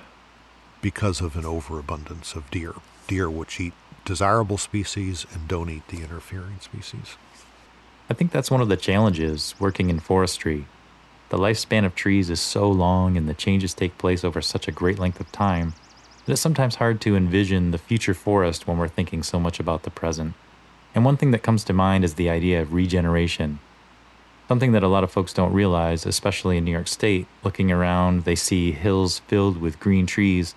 because 0.81 1.21
of 1.21 1.37
an 1.37 1.45
overabundance 1.45 2.35
of 2.35 2.51
deer. 2.51 2.75
Deer 3.07 3.29
which 3.29 3.61
eat 3.61 3.75
desirable 4.05 4.59
species 4.59 5.27
and 5.33 5.47
don't 5.47 5.71
eat 5.71 5.89
the 5.89 6.03
interfering 6.03 6.59
species. 6.61 7.17
I 8.09 8.15
think 8.15 8.31
that's 8.31 8.51
one 8.51 8.61
of 8.61 8.69
the 8.69 8.77
challenges 8.77 9.55
working 9.59 9.91
in 9.91 10.01
forestry. 10.01 10.67
The 11.31 11.39
lifespan 11.39 11.85
of 11.85 11.95
trees 11.95 12.31
is 12.31 12.41
so 12.41 12.71
long 12.71 13.17
and 13.17 13.29
the 13.29 13.35
changes 13.35 13.75
take 13.75 13.99
place 13.99 14.25
over 14.25 14.43
such 14.43 14.69
a 14.69 14.73
great 14.73 14.99
length 14.99 15.21
of 15.21 15.33
time 15.33 15.75
that 16.25 16.33
it's 16.33 16.41
sometimes 16.41 16.77
hard 16.77 17.01
to 17.03 17.17
envision 17.17 17.71
the 17.71 17.79
future 17.79 18.15
forest 18.15 18.67
when 18.67 18.79
we're 18.79 18.89
thinking 18.89 19.23
so 19.23 19.41
much 19.41 19.59
about 19.59 19.83
the 19.83 19.91
present. 19.91 20.35
And 20.95 21.05
one 21.05 21.17
thing 21.17 21.33
that 21.33 21.43
comes 21.43 21.65
to 21.65 21.73
mind 21.73 22.05
is 22.05 22.15
the 22.15 22.31
idea 22.31 22.63
of 22.63 22.73
regeneration. 22.73 23.59
Something 24.47 24.73
that 24.73 24.83
a 24.83 24.89
lot 24.89 25.03
of 25.05 25.11
folks 25.11 25.33
don't 25.33 25.53
realize, 25.53 26.07
especially 26.07 26.57
in 26.59 26.65
New 26.65 26.71
York 26.71 26.87
State, 26.87 27.27
looking 27.43 27.73
around, 27.73 28.25
they 28.25 28.35
see 28.37 28.73
hills 28.73 29.21
filled 29.21 29.61
with 29.61 29.81
green 29.81 30.07
trees, 30.07 30.55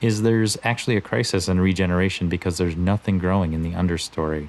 is 0.00 0.22
there's 0.22 0.56
actually 0.64 0.96
a 0.96 1.00
crisis 1.00 1.48
in 1.48 1.60
regeneration 1.60 2.28
because 2.28 2.56
there's 2.56 2.76
nothing 2.76 3.18
growing 3.18 3.52
in 3.52 3.62
the 3.62 3.72
understory. 3.72 4.48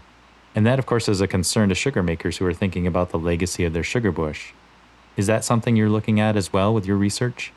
And 0.56 0.66
that, 0.66 0.80
of 0.80 0.86
course, 0.86 1.08
is 1.08 1.22
a 1.22 1.28
concern 1.28 1.70
to 1.70 1.76
sugar 1.76 2.02
makers 2.02 2.38
who 2.38 2.46
are 2.46 2.54
thinking 2.54 2.88
about 2.88 3.10
the 3.10 3.20
legacy 3.20 3.66
of 3.66 3.74
their 3.74 3.84
sugar 3.84 4.12
bush. 4.12 4.54
Is 5.18 5.28
that 5.28 5.44
something 5.44 5.76
you're 5.76 5.90
looking 5.90 6.20
at 6.20 6.36
as 6.36 6.54
well 6.54 6.74
with 6.74 6.86
your 6.86 6.98
research? 6.98 7.52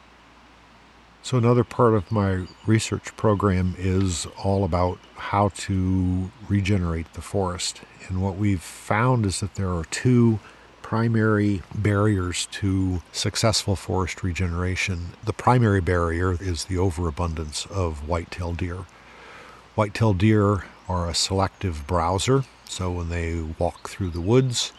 So, 1.25 1.39
another 1.39 1.63
part 1.63 1.95
of 1.95 2.11
my 2.11 2.47
research 2.67 3.17
program 3.17 3.77
is 3.79 4.27
all 4.43 4.65
about 4.65 4.99
how 5.15 5.51
to 5.51 6.33
regenerate 6.49 7.13
the 7.13 7.23
forest. 7.23 7.83
And 8.09 8.21
what 8.21 8.37
we've 8.37 8.61
found 8.61 9.25
is 9.25 9.39
that 9.39 9.55
there 9.55 9.71
are 9.71 9.85
two 9.85 10.41
primary 10.83 11.63
barriers 11.73 12.47
to 12.47 13.03
successful 13.13 13.77
forest 13.77 14.25
regeneration. 14.25 15.11
The 15.25 15.33
primary 15.33 15.81
barrier 15.81 16.37
is 16.41 16.65
the 16.65 16.79
overabundance 16.79 17.67
of 17.67 18.09
white-tailed 18.09 18.57
deer. 18.57 18.79
White-tailed 19.77 20.19
deer 20.19 20.65
are 20.89 21.09
a 21.09 21.15
selective 21.15 21.87
browser, 21.87 22.43
so 22.65 22.91
when 22.91 23.11
they 23.11 23.41
walk 23.61 23.89
through 23.89 24.11
the 24.11 24.21
woods, 24.21 24.73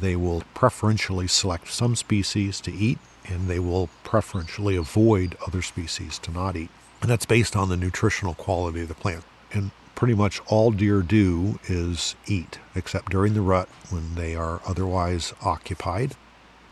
they 0.00 0.16
will 0.16 0.44
preferentially 0.54 1.28
select 1.28 1.68
some 1.68 1.94
species 1.94 2.58
to 2.62 2.72
eat 2.72 2.98
and 3.30 3.48
they 3.48 3.58
will 3.58 3.88
preferentially 4.04 4.76
avoid 4.76 5.36
other 5.46 5.62
species 5.62 6.18
to 6.18 6.30
not 6.30 6.56
eat. 6.56 6.70
And 7.00 7.10
that's 7.10 7.26
based 7.26 7.56
on 7.56 7.68
the 7.68 7.76
nutritional 7.76 8.34
quality 8.34 8.82
of 8.82 8.88
the 8.88 8.94
plant. 8.94 9.24
And 9.52 9.70
pretty 9.94 10.14
much 10.14 10.40
all 10.46 10.70
deer 10.70 11.02
do 11.02 11.58
is 11.66 12.14
eat, 12.26 12.58
except 12.74 13.10
during 13.10 13.34
the 13.34 13.40
rut 13.40 13.68
when 13.88 14.14
they 14.14 14.34
are 14.34 14.60
otherwise 14.66 15.32
occupied. 15.42 16.14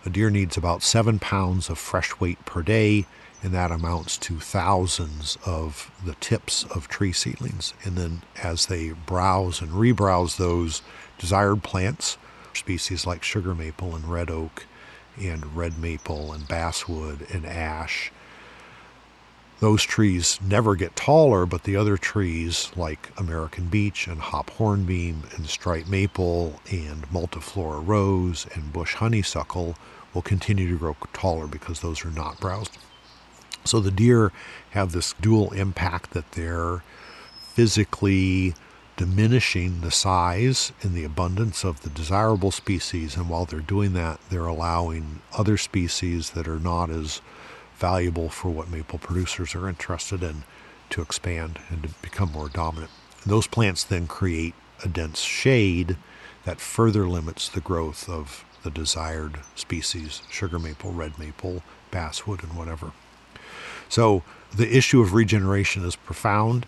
A 0.05 0.11
deer 0.11 0.31
needs 0.31 0.57
about 0.57 0.83
seven 0.83 1.19
pounds 1.19 1.69
of 1.69 1.79
fresh 1.79 2.19
weight 2.21 2.45
per 2.45 2.63
day, 2.63 3.07
and 3.43 3.53
that 3.53 3.71
amounts 3.71 4.17
to 4.19 4.41
thousands 4.41 5.39
of 5.47 5.91
the 6.05 6.15
tips 6.17 6.65
of 6.65 6.89
tree 6.89 7.13
seedlings. 7.13 7.75
And 7.85 7.97
then 7.97 8.23
as 8.43 8.67
they 8.67 8.91
browse 8.91 9.61
and 9.61 9.73
rebrowse 9.73 10.37
those 10.37 10.83
desired 11.19 11.63
plants, 11.63 12.17
species 12.55 13.07
like 13.07 13.23
sugar 13.23 13.55
maple 13.55 13.95
and 13.95 14.05
red 14.11 14.31
oak 14.31 14.67
and 15.21 15.57
red 15.57 15.79
maple 15.79 16.33
and 16.33 16.47
basswood 16.47 17.27
and 17.33 17.47
ash, 17.47 18.13
those 19.61 19.83
trees 19.83 20.39
never 20.41 20.77
get 20.77 20.95
taller, 20.95 21.45
but 21.45 21.65
the 21.65 21.75
other 21.75 21.97
trees 21.97 22.71
like 22.77 23.11
American 23.17 23.67
beech 23.67 24.07
and 24.07 24.21
hop 24.21 24.51
hornbeam 24.51 25.25
and 25.35 25.47
striped 25.49 25.89
maple 25.89 26.61
and 26.71 27.03
multiflora 27.11 27.85
rose 27.85 28.47
and 28.55 28.73
bush 28.73 28.95
honeysuckle 28.95 29.77
will 30.15 30.23
continue 30.23 30.69
to 30.71 30.79
grow 30.79 30.97
taller 31.13 31.47
because 31.47 31.81
those 31.81 32.05
are 32.05 32.11
not 32.11 32.39
browsed. 32.39 32.79
So 33.65 33.81
the 33.81 33.91
deer 33.91 34.33
have 34.71 34.93
this 34.93 35.15
dual 35.21 35.53
impact 35.53 36.13
that 36.13 36.33
they're 36.33 36.83
physically 37.53 38.55
diminishing 38.99 39.81
the 39.81 39.91
size 39.93 40.73
and 40.83 40.93
the 40.93 41.05
abundance 41.05 41.65
of 41.65 41.83
the 41.83 41.89
desirable 41.89 42.51
species, 42.51 43.17
and 43.17 43.31
while 43.31 43.45
they're 43.45 43.61
doing 43.61 43.93
that, 43.95 44.21
they're 44.29 44.47
allowing 44.47 45.23
other 45.39 45.57
species 45.57 46.31
that 46.31 46.49
are 46.49 46.59
not 46.59 46.91
as 46.91 47.23
valuable 47.77 48.29
for 48.29 48.51
what 48.51 48.69
maple 48.69 48.99
producers 48.99 49.55
are 49.55 49.69
interested 49.69 50.23
in 50.23 50.43
to 50.91 51.01
expand 51.01 51.61
and 51.71 51.85
to 51.85 51.89
become 52.03 52.33
more 52.33 52.49
dominant. 52.49 52.91
And 53.23 53.33
those 53.33 53.47
plants 53.47 53.85
then 53.85 54.09
create 54.09 54.55
a 54.85 54.89
dense 54.89 55.21
shade 55.21 55.97
that 56.45 56.61
further 56.61 57.09
limits 57.09 57.49
the 57.49 57.61
growth 57.61 58.09
of 58.09 58.45
the 58.65 58.71
desired 58.71 59.39
species 59.55 60.23
sugar 60.29 60.59
maple, 60.59 60.93
red 60.93 61.19
maple, 61.21 61.63
basswood, 61.93 62.43
and 62.43 62.57
whatever. 62.57 62.91
So 63.89 64.25
the 64.55 64.77
issue 64.77 65.01
of 65.01 65.15
regeneration 65.15 65.85
is 65.85 65.95
profound. 65.95 66.67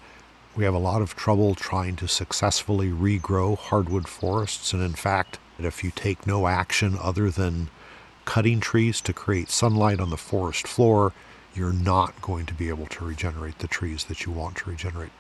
We 0.60 0.66
have 0.66 0.74
a 0.74 0.78
lot 0.78 1.00
of 1.00 1.16
trouble 1.16 1.54
trying 1.54 1.96
to 1.96 2.06
successfully 2.06 2.90
regrow 2.90 3.56
hardwood 3.56 4.06
forests. 4.06 4.74
And 4.74 4.82
in 4.82 4.92
fact, 4.92 5.38
if 5.58 5.82
you 5.82 5.90
take 5.90 6.26
no 6.26 6.46
action 6.46 6.98
other 7.00 7.30
than 7.30 7.70
cutting 8.26 8.60
trees 8.60 9.00
to 9.00 9.14
create 9.14 9.48
sunlight 9.48 10.00
on 10.00 10.10
the 10.10 10.18
forest 10.18 10.68
floor, 10.68 11.14
you're 11.54 11.72
not 11.72 12.20
going 12.20 12.44
to 12.44 12.52
be 12.52 12.68
able 12.68 12.84
to 12.88 13.06
regenerate 13.06 13.60
the 13.60 13.68
trees 13.68 14.04
that 14.04 14.26
you 14.26 14.32
want 14.32 14.56
to 14.56 14.68
regenerate. 14.68 15.12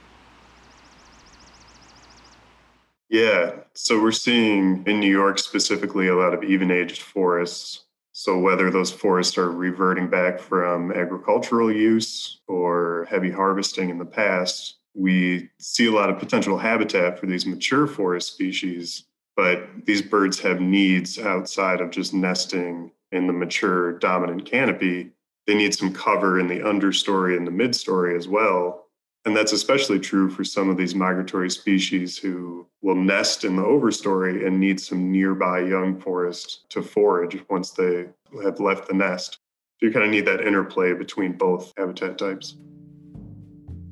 Yeah. 3.08 3.60
So 3.72 3.98
we're 3.98 4.12
seeing 4.12 4.84
in 4.86 5.00
New 5.00 5.10
York 5.10 5.38
specifically 5.38 6.08
a 6.08 6.16
lot 6.16 6.34
of 6.34 6.44
even 6.44 6.70
aged 6.70 7.00
forests. 7.00 7.86
So 8.12 8.38
whether 8.38 8.70
those 8.70 8.92
forests 8.92 9.38
are 9.38 9.50
reverting 9.50 10.08
back 10.10 10.38
from 10.38 10.92
agricultural 10.92 11.72
use 11.72 12.40
or 12.46 13.06
heavy 13.08 13.30
harvesting 13.30 13.88
in 13.88 13.96
the 13.96 14.04
past, 14.04 14.76
we 14.94 15.50
see 15.58 15.86
a 15.86 15.92
lot 15.92 16.10
of 16.10 16.18
potential 16.18 16.58
habitat 16.58 17.18
for 17.18 17.26
these 17.26 17.46
mature 17.46 17.86
forest 17.86 18.32
species. 18.32 19.04
But 19.36 19.86
these 19.86 20.02
birds 20.02 20.38
have 20.40 20.60
needs 20.60 21.18
outside 21.18 21.80
of 21.80 21.90
just 21.90 22.12
nesting 22.12 22.90
in 23.12 23.26
the 23.26 23.32
mature 23.32 23.98
dominant 23.98 24.44
canopy. 24.44 25.10
They 25.46 25.54
need 25.54 25.74
some 25.74 25.92
cover 25.92 26.38
in 26.38 26.46
the 26.46 26.60
understory 26.60 27.36
and 27.36 27.46
the 27.46 27.50
midstory 27.50 28.16
as 28.16 28.28
well 28.28 28.86
and 29.26 29.36
that's 29.36 29.52
especially 29.52 29.98
true 29.98 30.30
for 30.30 30.44
some 30.44 30.70
of 30.70 30.76
these 30.76 30.94
migratory 30.94 31.50
species 31.50 32.16
who 32.16 32.66
will 32.80 32.94
nest 32.94 33.44
in 33.44 33.56
the 33.56 33.62
overstory 33.62 34.46
and 34.46 34.58
need 34.58 34.80
some 34.80 35.12
nearby 35.12 35.60
young 35.60 36.00
forest 36.00 36.70
to 36.70 36.82
forage 36.82 37.38
once 37.50 37.70
they 37.70 38.06
have 38.42 38.60
left 38.60 38.88
the 38.88 38.94
nest. 38.94 39.38
So 39.78 39.86
you 39.86 39.92
kind 39.92 40.06
of 40.06 40.10
need 40.10 40.26
that 40.26 40.46
interplay 40.46 40.94
between 40.94 41.34
both 41.34 41.72
habitat 41.76 42.16
types. 42.16 42.56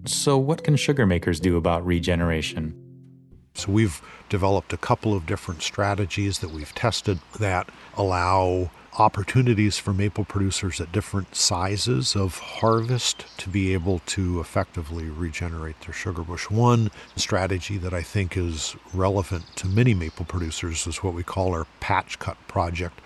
So, 0.09 0.39
what 0.39 0.65
can 0.65 0.77
sugar 0.77 1.05
makers 1.05 1.39
do 1.39 1.59
about 1.59 1.85
regeneration? 1.85 2.75
So, 3.53 3.71
we've 3.71 4.01
developed 4.31 4.73
a 4.73 4.79
couple 4.79 5.13
of 5.13 5.27
different 5.27 5.61
strategies 5.61 6.39
that 6.39 6.51
we've 6.51 6.75
tested 6.75 7.19
that 7.39 7.69
allow 7.95 8.71
opportunities 8.99 9.77
for 9.77 9.93
maple 9.93 10.25
producers 10.25 10.81
at 10.81 10.93
different 10.93 11.35
sizes 11.35 12.17
of 12.17 12.39
harvest 12.39 13.27
to 13.37 13.51
be 13.51 13.75
able 13.75 13.99
to 14.07 14.41
effectively 14.41 15.05
regenerate 15.11 15.79
their 15.83 15.93
sugar 15.93 16.23
bush. 16.23 16.49
One 16.49 16.91
strategy 17.15 17.77
that 17.77 17.93
I 17.93 18.01
think 18.01 18.35
is 18.35 18.77
relevant 18.95 19.45
to 19.57 19.69
many 19.69 19.93
maple 19.93 20.25
producers 20.25 20.87
is 20.87 21.03
what 21.03 21.13
we 21.13 21.23
call 21.23 21.53
our 21.53 21.67
patch 21.81 22.19
cut 22.19 22.39
project, 22.49 22.99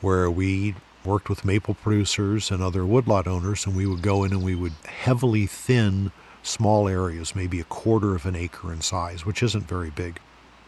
where 0.00 0.30
we 0.30 0.76
worked 1.04 1.28
with 1.28 1.44
maple 1.44 1.74
producers 1.74 2.52
and 2.52 2.62
other 2.62 2.86
woodlot 2.86 3.26
owners, 3.26 3.66
and 3.66 3.74
we 3.74 3.86
would 3.86 4.02
go 4.02 4.22
in 4.22 4.32
and 4.32 4.44
we 4.44 4.54
would 4.54 4.74
heavily 4.84 5.44
thin 5.44 6.12
small 6.48 6.88
areas, 6.88 7.36
maybe 7.36 7.60
a 7.60 7.64
quarter 7.64 8.14
of 8.14 8.26
an 8.26 8.34
acre 8.34 8.72
in 8.72 8.80
size, 8.80 9.24
which 9.26 9.42
isn't 9.42 9.68
very 9.68 9.90
big 9.90 10.20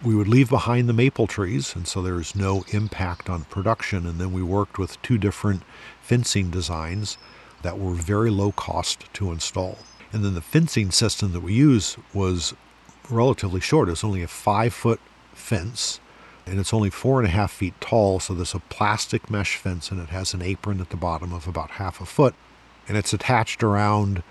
we 0.02 0.14
would 0.14 0.28
leave 0.28 0.48
behind 0.48 0.88
the 0.88 0.94
maple 0.94 1.26
trees, 1.26 1.74
and 1.74 1.86
so 1.86 2.00
there's 2.00 2.34
no 2.34 2.64
impact 2.72 3.28
on 3.28 3.44
production. 3.44 4.06
And 4.06 4.18
then 4.18 4.32
we 4.32 4.42
worked 4.42 4.78
with 4.78 5.00
two 5.02 5.18
different 5.18 5.62
fencing 6.00 6.50
designs 6.50 7.18
that 7.62 7.78
were 7.78 7.92
very 7.92 8.30
low 8.30 8.52
cost 8.52 9.12
to 9.14 9.30
install. 9.30 9.78
And 10.12 10.24
then 10.24 10.34
the 10.34 10.40
fencing 10.40 10.90
system 10.90 11.32
that 11.32 11.40
we 11.40 11.52
use 11.52 11.96
was 12.14 12.54
relatively 13.10 13.60
short. 13.60 13.88
It 13.88 13.92
was 13.92 14.04
only 14.04 14.22
a 14.22 14.28
five 14.28 14.72
foot 14.72 15.00
fence, 15.34 16.00
and 16.46 16.58
it's 16.58 16.72
only 16.72 16.90
four 16.90 17.20
and 17.20 17.28
a 17.28 17.30
half 17.30 17.52
feet 17.52 17.74
tall. 17.80 18.20
So 18.20 18.32
there's 18.32 18.54
a 18.54 18.60
plastic 18.60 19.30
mesh 19.30 19.56
fence, 19.56 19.90
and 19.90 20.00
it 20.00 20.08
has 20.08 20.32
an 20.32 20.40
apron 20.40 20.80
at 20.80 20.88
the 20.88 20.96
bottom 20.96 21.32
of 21.32 21.46
about 21.46 21.72
half 21.72 22.00
a 22.00 22.06
foot. 22.06 22.34
And 22.88 22.96
it's 22.96 23.12
attached 23.12 23.62
around 23.62 24.22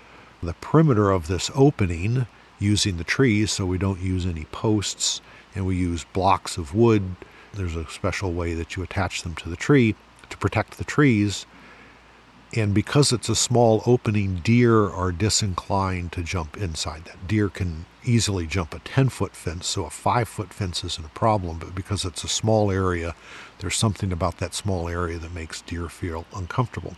the 0.42 0.54
perimeter 0.54 1.10
of 1.10 1.26
this 1.26 1.50
opening 1.54 2.26
using 2.58 2.96
the 2.96 3.04
trees, 3.04 3.50
so 3.50 3.66
we 3.66 3.78
don't 3.78 4.00
use 4.00 4.26
any 4.26 4.44
posts 4.46 5.20
and 5.54 5.66
we 5.66 5.76
use 5.76 6.04
blocks 6.12 6.56
of 6.56 6.74
wood. 6.74 7.16
There's 7.52 7.76
a 7.76 7.88
special 7.88 8.32
way 8.32 8.54
that 8.54 8.76
you 8.76 8.82
attach 8.82 9.22
them 9.22 9.34
to 9.36 9.48
the 9.48 9.56
tree 9.56 9.96
to 10.28 10.36
protect 10.36 10.78
the 10.78 10.84
trees. 10.84 11.46
And 12.52 12.74
because 12.74 13.12
it's 13.12 13.28
a 13.28 13.36
small 13.36 13.82
opening, 13.86 14.36
deer 14.36 14.88
are 14.88 15.12
disinclined 15.12 16.12
to 16.12 16.22
jump 16.22 16.56
inside 16.56 17.04
that. 17.04 17.28
Deer 17.28 17.48
can 17.48 17.86
easily 18.04 18.46
jump 18.46 18.74
a 18.74 18.80
10 18.80 19.08
foot 19.08 19.36
fence, 19.36 19.68
so 19.68 19.84
a 19.84 19.90
5 19.90 20.28
foot 20.28 20.52
fence 20.52 20.82
isn't 20.82 21.06
a 21.06 21.10
problem. 21.10 21.58
But 21.58 21.74
because 21.74 22.04
it's 22.04 22.24
a 22.24 22.28
small 22.28 22.70
area, 22.70 23.14
there's 23.58 23.76
something 23.76 24.12
about 24.12 24.38
that 24.38 24.54
small 24.54 24.88
area 24.88 25.18
that 25.18 25.32
makes 25.32 25.62
deer 25.62 25.88
feel 25.88 26.24
uncomfortable. 26.34 26.96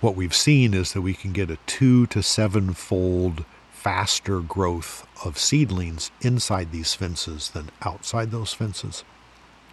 What 0.00 0.14
we've 0.14 0.34
seen 0.34 0.74
is 0.74 0.92
that 0.92 1.02
we 1.02 1.12
can 1.12 1.32
get 1.32 1.50
a 1.50 1.58
two 1.66 2.06
to 2.08 2.22
seven 2.22 2.72
fold 2.72 3.44
faster 3.72 4.38
growth 4.38 5.04
of 5.24 5.36
seedlings 5.38 6.12
inside 6.20 6.70
these 6.70 6.94
fences 6.94 7.50
than 7.50 7.70
outside 7.82 8.30
those 8.30 8.52
fences. 8.52 9.02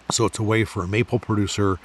So 0.10 0.26
it's 0.26 0.40
a 0.40 0.44
way 0.44 0.64
for 0.64 0.84
a 0.84 0.88
maple 0.88 1.20
producer 1.20 1.78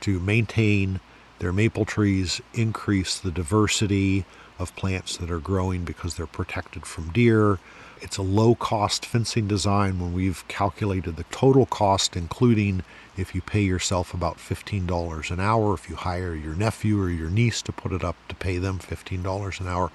to 0.00 0.20
maintain 0.20 1.00
their 1.38 1.52
maple 1.52 1.84
trees, 1.84 2.40
increase 2.54 3.18
the 3.18 3.30
diversity 3.30 4.24
of 4.58 4.74
plants 4.74 5.18
that 5.18 5.30
are 5.30 5.38
growing 5.38 5.84
because 5.84 6.14
they're 6.14 6.26
protected 6.26 6.86
from 6.86 7.10
deer. 7.10 7.58
It's 8.00 8.16
a 8.16 8.22
low 8.22 8.54
cost 8.54 9.04
fencing 9.04 9.48
design 9.48 10.00
when 10.00 10.14
we've 10.14 10.46
calculated 10.48 11.16
the 11.16 11.24
total 11.24 11.66
cost, 11.66 12.16
including 12.16 12.84
if 13.16 13.34
you 13.34 13.42
pay 13.42 13.60
yourself 13.60 14.14
about 14.14 14.38
$15 14.38 15.30
an 15.30 15.40
hour, 15.40 15.74
if 15.74 15.88
you 15.88 15.96
hire 15.96 16.34
your 16.34 16.54
nephew 16.54 17.00
or 17.00 17.10
your 17.10 17.30
niece 17.30 17.60
to 17.62 17.72
put 17.72 17.92
it 17.92 18.02
up 18.02 18.16
to 18.28 18.34
pay 18.34 18.58
them 18.58 18.78
$15 18.78 19.60
an 19.60 19.68
hour, 19.68 19.90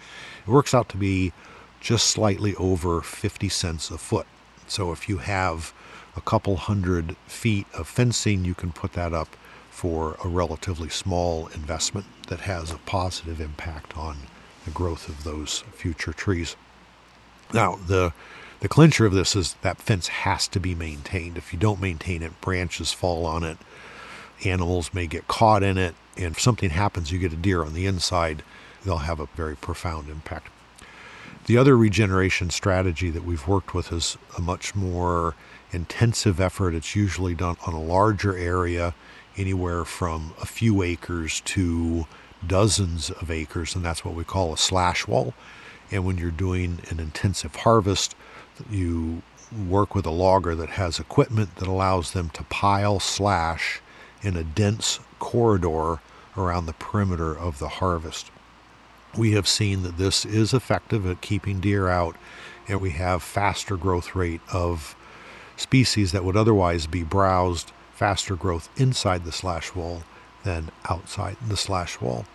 it 0.45 0.49
works 0.49 0.73
out 0.73 0.89
to 0.89 0.97
be 0.97 1.33
just 1.79 2.07
slightly 2.07 2.55
over 2.55 3.01
50 3.01 3.49
cents 3.49 3.89
a 3.89 3.97
foot. 3.97 4.27
So 4.67 4.91
if 4.91 5.07
you 5.07 5.17
have 5.17 5.73
a 6.15 6.21
couple 6.21 6.57
hundred 6.57 7.15
feet 7.27 7.67
of 7.73 7.87
fencing, 7.87 8.45
you 8.45 8.53
can 8.53 8.71
put 8.71 8.93
that 8.93 9.13
up 9.13 9.35
for 9.69 10.17
a 10.23 10.27
relatively 10.27 10.89
small 10.89 11.47
investment 11.47 12.07
that 12.27 12.41
has 12.41 12.71
a 12.71 12.77
positive 12.79 13.39
impact 13.39 13.95
on 13.95 14.17
the 14.65 14.71
growth 14.71 15.07
of 15.07 15.23
those 15.23 15.63
future 15.71 16.13
trees. 16.13 16.55
Now, 17.53 17.75
the 17.87 18.11
the 18.59 18.67
clincher 18.67 19.05
of 19.05 19.13
this 19.13 19.35
is 19.35 19.55
that 19.61 19.77
fence 19.77 20.07
has 20.07 20.47
to 20.49 20.59
be 20.59 20.73
maintained. 20.73 21.37
If 21.37 21.53
you 21.53 21.59
don't 21.59 21.81
maintain 21.81 22.23
it, 22.23 22.39
branches 22.41 22.91
fall 22.91 23.25
on 23.25 23.43
it, 23.43 23.57
animals 24.43 24.93
may 24.93 25.07
get 25.07 25.27
caught 25.27 25.63
in 25.63 25.77
it, 25.77 25.95
and 26.15 26.35
if 26.35 26.41
something 26.41 26.71
happens, 26.71 27.11
you 27.11 27.19
get 27.19 27.33
a 27.33 27.37
deer 27.37 27.63
on 27.63 27.73
the 27.73 27.85
inside, 27.85 28.43
they'll 28.83 28.97
have 28.97 29.19
a 29.19 29.27
very 29.35 29.55
profound 29.55 30.09
impact. 30.09 30.49
The 31.45 31.57
other 31.57 31.77
regeneration 31.77 32.49
strategy 32.49 33.09
that 33.09 33.23
we've 33.23 33.47
worked 33.47 33.73
with 33.73 33.93
is 33.93 34.17
a 34.37 34.41
much 34.41 34.75
more 34.75 35.35
intensive 35.71 36.41
effort. 36.41 36.73
It's 36.73 36.95
usually 36.95 37.35
done 37.35 37.57
on 37.65 37.73
a 37.73 37.81
larger 37.81 38.35
area, 38.35 38.93
anywhere 39.37 39.85
from 39.85 40.33
a 40.41 40.45
few 40.45 40.81
acres 40.81 41.41
to 41.41 42.07
dozens 42.45 43.11
of 43.11 43.31
acres, 43.31 43.75
and 43.75 43.85
that's 43.85 44.03
what 44.03 44.15
we 44.15 44.23
call 44.23 44.51
a 44.51 44.57
slash 44.57 45.07
wall. 45.07 45.33
And 45.91 46.05
when 46.05 46.17
you're 46.17 46.31
doing 46.31 46.79
an 46.89 46.99
intensive 46.99 47.55
harvest, 47.55 48.15
You 48.69 49.21
work 49.67 49.95
with 49.95 50.05
a 50.05 50.11
logger 50.11 50.55
that 50.55 50.71
has 50.71 50.99
equipment 50.99 51.55
that 51.55 51.67
allows 51.67 52.11
them 52.11 52.29
to 52.31 52.43
pile 52.45 52.99
slash 52.99 53.81
in 54.21 54.35
a 54.35 54.43
dense 54.43 54.99
corridor 55.19 55.99
around 56.35 56.65
the 56.65 56.73
perimeter 56.73 57.37
of 57.37 57.59
the 57.59 57.69
harvest. 57.69 58.29
We 59.17 59.31
have 59.31 59.47
seen 59.47 59.83
that 59.83 59.97
this 59.97 60.25
is 60.25 60.53
effective 60.53 61.05
at 61.05 61.21
keeping 61.21 61.59
deer 61.59 61.87
out, 61.87 62.15
and 62.67 62.81
we 62.81 62.91
have 62.91 63.23
faster 63.23 63.77
growth 63.77 64.15
rate 64.15 64.41
of 64.51 64.95
species 65.55 66.11
that 66.11 66.23
would 66.23 66.37
otherwise 66.37 66.85
be 66.85 67.03
browsed, 67.03 67.71
faster 67.93 68.35
growth 68.35 68.69
inside 68.79 69.25
the 69.25 69.31
slash 69.31 69.73
wall 69.73 70.03
than 70.43 70.69
outside 70.89 71.37
the 71.47 71.57
slash 71.57 71.99
wall. 71.99 72.25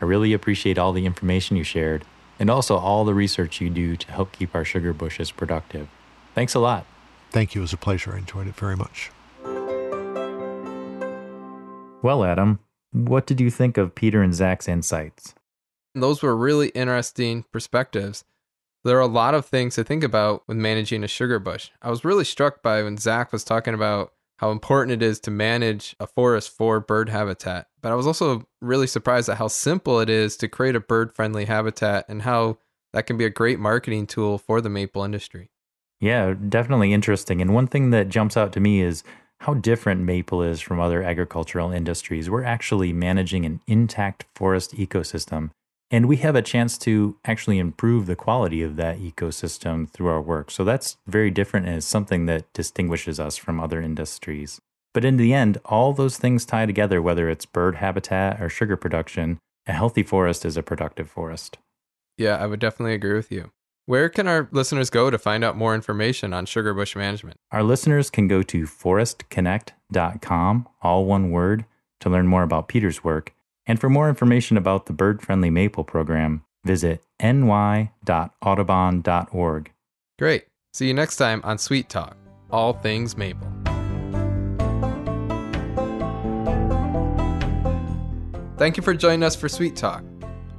I 0.01 0.05
really 0.05 0.33
appreciate 0.33 0.79
all 0.79 0.91
the 0.91 1.05
information 1.05 1.55
you 1.55 1.63
shared 1.63 2.03
and 2.39 2.49
also 2.49 2.77
all 2.77 3.05
the 3.05 3.13
research 3.13 3.61
you 3.61 3.69
do 3.69 3.95
to 3.95 4.11
help 4.11 4.31
keep 4.31 4.55
our 4.55 4.65
sugar 4.65 4.91
bushes 4.91 5.29
productive. 5.29 5.87
Thanks 6.33 6.55
a 6.55 6.59
lot. 6.59 6.87
Thank 7.29 7.53
you. 7.53 7.61
It 7.61 7.65
was 7.65 7.73
a 7.73 7.77
pleasure. 7.77 8.15
I 8.15 8.17
enjoyed 8.17 8.47
it 8.47 8.55
very 8.55 8.75
much. 8.75 9.11
Well, 12.03 12.23
Adam, 12.23 12.59
what 12.91 13.25
did 13.25 13.41
you 13.41 13.49
think 13.49 13.77
of 13.77 13.95
Peter 13.95 14.21
and 14.21 14.33
Zach's 14.33 14.67
insights? 14.67 15.33
Those 15.95 16.21
were 16.21 16.37
really 16.37 16.69
interesting 16.69 17.43
perspectives. 17.51 18.23
There 18.83 18.97
are 18.97 19.01
a 19.01 19.07
lot 19.07 19.33
of 19.33 19.45
things 19.45 19.75
to 19.75 19.83
think 19.83 20.03
about 20.03 20.43
with 20.47 20.57
managing 20.57 21.03
a 21.03 21.07
sugar 21.07 21.39
bush. 21.39 21.71
I 21.81 21.89
was 21.89 22.05
really 22.05 22.23
struck 22.23 22.61
by 22.61 22.83
when 22.83 22.97
Zach 22.97 23.33
was 23.33 23.43
talking 23.43 23.73
about 23.73 24.13
how 24.37 24.51
important 24.51 25.01
it 25.01 25.05
is 25.05 25.19
to 25.21 25.31
manage 25.31 25.95
a 25.99 26.05
forest 26.05 26.55
for 26.55 26.79
bird 26.79 27.09
habitat. 27.09 27.67
But 27.81 27.91
I 27.91 27.95
was 27.95 28.05
also 28.05 28.47
really 28.61 28.87
surprised 28.87 29.27
at 29.27 29.37
how 29.37 29.47
simple 29.47 29.99
it 29.99 30.09
is 30.09 30.37
to 30.37 30.47
create 30.47 30.75
a 30.75 30.79
bird 30.79 31.15
friendly 31.15 31.45
habitat 31.45 32.05
and 32.07 32.21
how 32.21 32.59
that 32.93 33.07
can 33.07 33.17
be 33.17 33.25
a 33.25 33.31
great 33.31 33.59
marketing 33.59 34.05
tool 34.05 34.37
for 34.37 34.61
the 34.61 34.69
maple 34.69 35.03
industry. 35.03 35.49
Yeah, 35.99 36.35
definitely 36.47 36.93
interesting. 36.93 37.41
And 37.41 37.55
one 37.55 37.67
thing 37.67 37.89
that 37.89 38.09
jumps 38.09 38.37
out 38.37 38.53
to 38.53 38.59
me 38.59 38.81
is 38.81 39.03
how 39.41 39.53
different 39.53 40.01
maple 40.01 40.41
is 40.41 40.59
from 40.59 40.79
other 40.79 41.03
agricultural 41.03 41.71
industries. 41.71 42.29
We're 42.29 42.43
actually 42.43 42.93
managing 42.93 43.45
an 43.45 43.61
intact 43.67 44.25
forest 44.35 44.75
ecosystem, 44.75 45.51
and 45.89 46.07
we 46.07 46.17
have 46.17 46.35
a 46.35 46.41
chance 46.41 46.77
to 46.79 47.17
actually 47.23 47.59
improve 47.59 48.05
the 48.07 48.15
quality 48.15 48.61
of 48.61 48.75
that 48.75 48.99
ecosystem 48.99 49.89
through 49.89 50.07
our 50.07 50.21
work. 50.21 50.51
So 50.51 50.63
that's 50.63 50.97
very 51.07 51.31
different 51.31 51.65
and 51.65 51.77
it's 51.77 51.85
something 51.85 52.25
that 52.25 52.51
distinguishes 52.53 53.19
us 53.19 53.37
from 53.37 53.59
other 53.59 53.81
industries. 53.81 54.59
But 54.93 55.05
in 55.05 55.17
the 55.17 55.33
end, 55.33 55.59
all 55.63 55.93
those 55.93 56.17
things 56.17 56.45
tie 56.45 56.65
together, 56.65 57.01
whether 57.01 57.29
it's 57.29 57.45
bird 57.45 57.75
habitat 57.75 58.41
or 58.41 58.49
sugar 58.49 58.75
production. 58.75 59.37
A 59.67 59.73
healthy 59.73 60.03
forest 60.03 60.43
is 60.43 60.57
a 60.57 60.63
productive 60.63 61.09
forest. 61.09 61.57
Yeah, 62.17 62.35
I 62.37 62.47
would 62.47 62.59
definitely 62.59 62.95
agree 62.95 63.13
with 63.13 63.31
you. 63.31 63.51
Where 63.87 64.07
can 64.09 64.27
our 64.27 64.47
listeners 64.51 64.89
go 64.89 65.09
to 65.09 65.17
find 65.17 65.45
out 65.45 65.55
more 65.55 65.73
information 65.73 66.33
on 66.33 66.45
sugar 66.45 66.73
bush 66.73 66.93
management? 66.93 67.39
Our 67.53 67.63
listeners 67.63 68.09
can 68.09 68.27
go 68.27 68.43
to 68.43 68.63
forestconnect.com, 68.63 70.67
all 70.81 71.05
one 71.05 71.31
word, 71.31 71.63
to 72.01 72.09
learn 72.09 72.27
more 72.27 72.43
about 72.43 72.67
Peter's 72.67 73.05
work. 73.05 73.33
And 73.65 73.79
for 73.79 73.89
more 73.89 74.09
information 74.09 74.57
about 74.57 74.87
the 74.87 74.93
Bird 74.93 75.21
Friendly 75.21 75.49
Maple 75.49 75.85
program, 75.85 76.43
visit 76.65 77.01
ny.audubon.org. 77.21 79.71
Great. 80.19 80.45
See 80.73 80.87
you 80.87 80.93
next 80.93 81.15
time 81.15 81.39
on 81.45 81.57
Sweet 81.57 81.87
Talk, 81.87 82.17
all 82.51 82.73
things 82.73 83.15
maple. 83.15 83.47
Thank 88.57 88.75
you 88.75 88.83
for 88.83 88.93
joining 88.93 89.23
us 89.23 89.37
for 89.37 89.47
Sweet 89.47 89.77
Talk, 89.77 90.03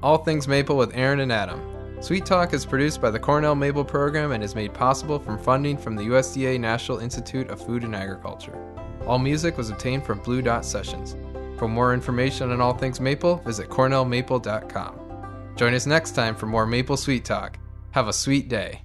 all 0.02 0.16
things 0.16 0.48
maple 0.48 0.78
with 0.78 0.96
Aaron 0.96 1.20
and 1.20 1.30
Adam. 1.30 1.77
Sweet 2.00 2.24
Talk 2.24 2.54
is 2.54 2.64
produced 2.64 3.00
by 3.00 3.10
the 3.10 3.18
Cornell 3.18 3.56
Maple 3.56 3.84
Program 3.84 4.30
and 4.30 4.42
is 4.42 4.54
made 4.54 4.72
possible 4.72 5.18
from 5.18 5.36
funding 5.36 5.76
from 5.76 5.96
the 5.96 6.04
USDA 6.04 6.58
National 6.60 6.98
Institute 6.98 7.50
of 7.50 7.60
Food 7.60 7.82
and 7.82 7.94
Agriculture. 7.94 8.56
All 9.04 9.18
music 9.18 9.56
was 9.56 9.70
obtained 9.70 10.04
from 10.04 10.20
Blue 10.20 10.40
Dot 10.40 10.64
Sessions. 10.64 11.16
For 11.58 11.66
more 11.66 11.92
information 11.92 12.52
on 12.52 12.60
all 12.60 12.72
things 12.72 13.00
maple, 13.00 13.38
visit 13.38 13.68
cornellmaple.com. 13.68 15.54
Join 15.56 15.74
us 15.74 15.86
next 15.86 16.12
time 16.12 16.36
for 16.36 16.46
more 16.46 16.66
Maple 16.66 16.96
Sweet 16.96 17.24
Talk. 17.24 17.58
Have 17.90 18.06
a 18.06 18.12
sweet 18.12 18.48
day. 18.48 18.82